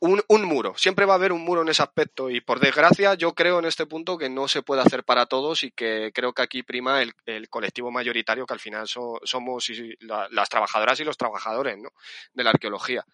[0.00, 3.34] un, muro, siempre va a haber un muro en ese aspecto y por desgracia yo
[3.34, 6.42] creo en este punto que no se puede hacer para todos y que creo que
[6.42, 9.70] aquí prima el, el colectivo mayoritario que al final so- somos
[10.00, 11.90] las trabajadoras y los trabajadores ¿no?
[12.32, 13.04] de la arqueología.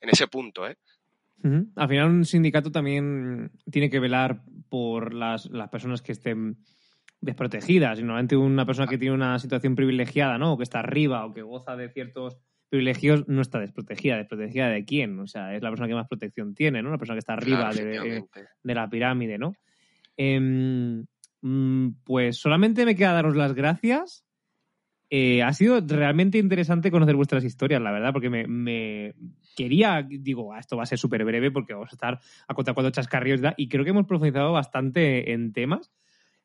[0.00, 0.78] En ese punto, ¿eh?
[1.76, 4.40] Al final un sindicato también tiene que velar
[4.70, 6.56] por las, las personas que estén
[7.24, 7.98] desprotegidas.
[7.98, 10.52] Y normalmente una persona que tiene una situación privilegiada, ¿no?
[10.52, 14.16] O que está arriba o que goza de ciertos privilegios no está desprotegida.
[14.16, 15.18] ¿Desprotegida de quién?
[15.18, 16.90] O sea, es la persona que más protección tiene, ¿no?
[16.90, 18.28] La persona que está arriba Claro,
[18.62, 19.54] de, la pirámide, ¿no?
[20.16, 21.04] Em,
[21.42, 24.24] mm, pues solamente me queda daros las gracias.
[25.10, 29.14] Eh, ha sido realmente interesante conocer vuestras historias, la verdad, porque me, me
[29.54, 32.74] quería, digo, "Ah, esto va a ser súper breve porque vamos a estar a contar
[32.74, 35.92] cuatro chascarrillos y creo que hemos profundizado bastante en temas.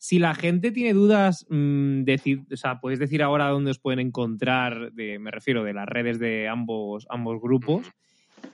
[0.01, 3.99] Si la gente tiene dudas, mm, decid, o sea, podéis decir ahora dónde os pueden
[3.99, 7.85] encontrar, de, me refiero de las redes de ambos, ambos grupos.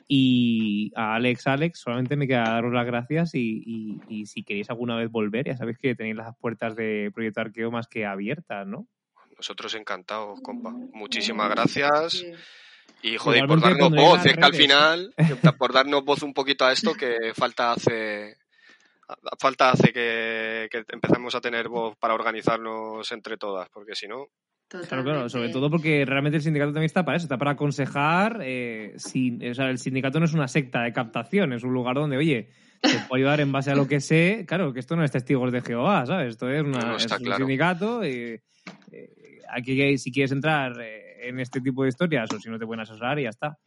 [0.08, 4.70] Y a Alex, Alex, solamente me queda daros las gracias y, y- y si queréis
[4.70, 8.68] alguna vez volver, ya sabéis que tenéis las puertas de Proyecto Arqueo más que abiertas,
[8.68, 8.88] ¿no?
[9.38, 10.72] Nosotros encantados, compa.
[10.93, 12.24] Muchísimas gracias.
[13.04, 15.14] Y joder, por darnos voz, es que al final,
[15.60, 18.38] por darnos voz un poquito a esto, que falta hace
[19.39, 24.28] falta hace que, que empecemos a tener voz para organizarnos entre todas, porque si no,
[24.68, 28.39] Claro, claro, sobre todo porque realmente el sindicato también está para eso, está para aconsejar.
[28.41, 31.95] eh, sin, o sea, el sindicato no es una secta de captación, es un lugar
[31.95, 32.49] donde, oye,
[32.82, 34.43] te puedo ayudar en base a lo que sé.
[34.47, 36.30] Claro, que esto no es testigos de Jehová, ¿sabes?
[36.32, 37.38] Esto es, una, No, es un claro.
[37.38, 38.06] sindicato.
[38.06, 38.41] Y,
[38.91, 39.12] eh,
[39.49, 42.82] aquí, si quieres entrar eh, en este tipo de historias o si no te pueden
[42.82, 43.58] asesorar, y ya está.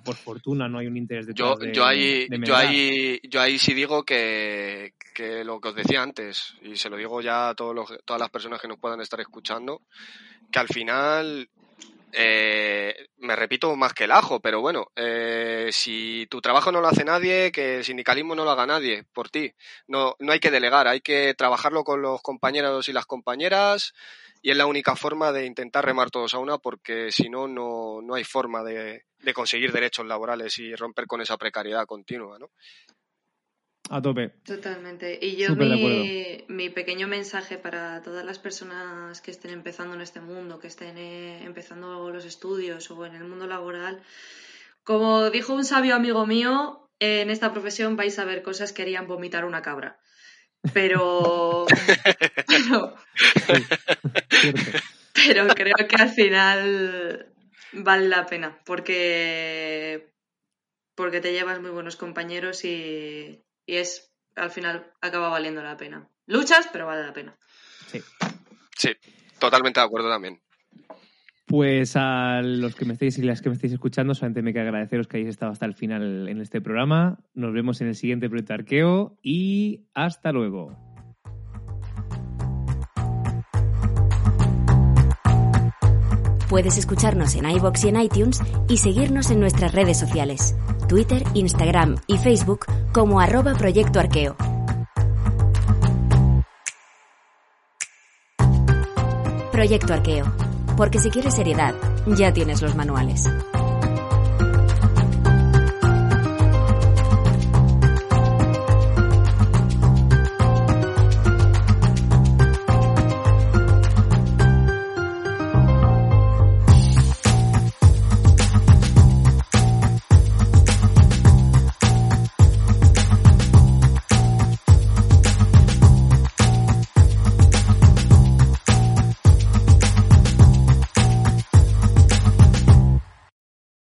[0.00, 3.40] Por fortuna no hay un interés de yo, de, yo ahí, de yo ahí, yo
[3.40, 7.50] ahí sí digo que, que lo que os decía antes, y se lo digo ya
[7.50, 9.82] a todos los, todas las personas que nos puedan estar escuchando,
[10.50, 11.48] que al final
[12.12, 16.88] eh, me repito más que el ajo, pero bueno, eh, si tu trabajo no lo
[16.88, 19.52] hace nadie, que el sindicalismo no lo haga nadie por ti.
[19.86, 23.92] No, no hay que delegar, hay que trabajarlo con los compañeros y las compañeras
[24.42, 28.00] y es la única forma de intentar remar todos a una porque si no, no,
[28.02, 32.50] no hay forma de, de conseguir derechos laborales y romper con esa precariedad continua, ¿no?
[33.90, 34.28] A tope.
[34.44, 35.18] Totalmente.
[35.20, 40.20] Y yo mi, mi pequeño mensaje para todas las personas que estén empezando en este
[40.20, 44.02] mundo, que estén eh, empezando los estudios o en el mundo laboral,
[44.84, 48.82] como dijo un sabio amigo mío, eh, en esta profesión vais a ver cosas que
[48.82, 49.98] harían vomitar una cabra.
[50.74, 51.66] Pero,
[55.14, 57.32] pero, creo que al final
[57.72, 60.12] vale la pena porque,
[60.94, 66.08] porque te llevas muy buenos compañeros y, y es al final acaba valiendo la pena.
[66.26, 67.36] Luchas, pero vale la pena.
[67.86, 68.02] Sí.
[68.76, 68.90] Sí,
[69.38, 70.40] totalmente de acuerdo también.
[71.48, 74.64] Pues a los que me estéis y las que me estéis escuchando, solamente me queda
[74.64, 77.20] agradeceros que hayáis estado hasta el final en este programa.
[77.34, 80.76] Nos vemos en el siguiente proyecto Arqueo y hasta luego.
[86.50, 90.54] Puedes escucharnos en iBox y en iTunes y seguirnos en nuestras redes sociales,
[90.86, 94.36] Twitter, Instagram y Facebook como arroba Proyecto Arqueo.
[99.52, 100.24] Proyecto Arqueo,
[100.78, 101.74] porque si quieres seriedad,
[102.06, 103.28] ya tienes los manuales.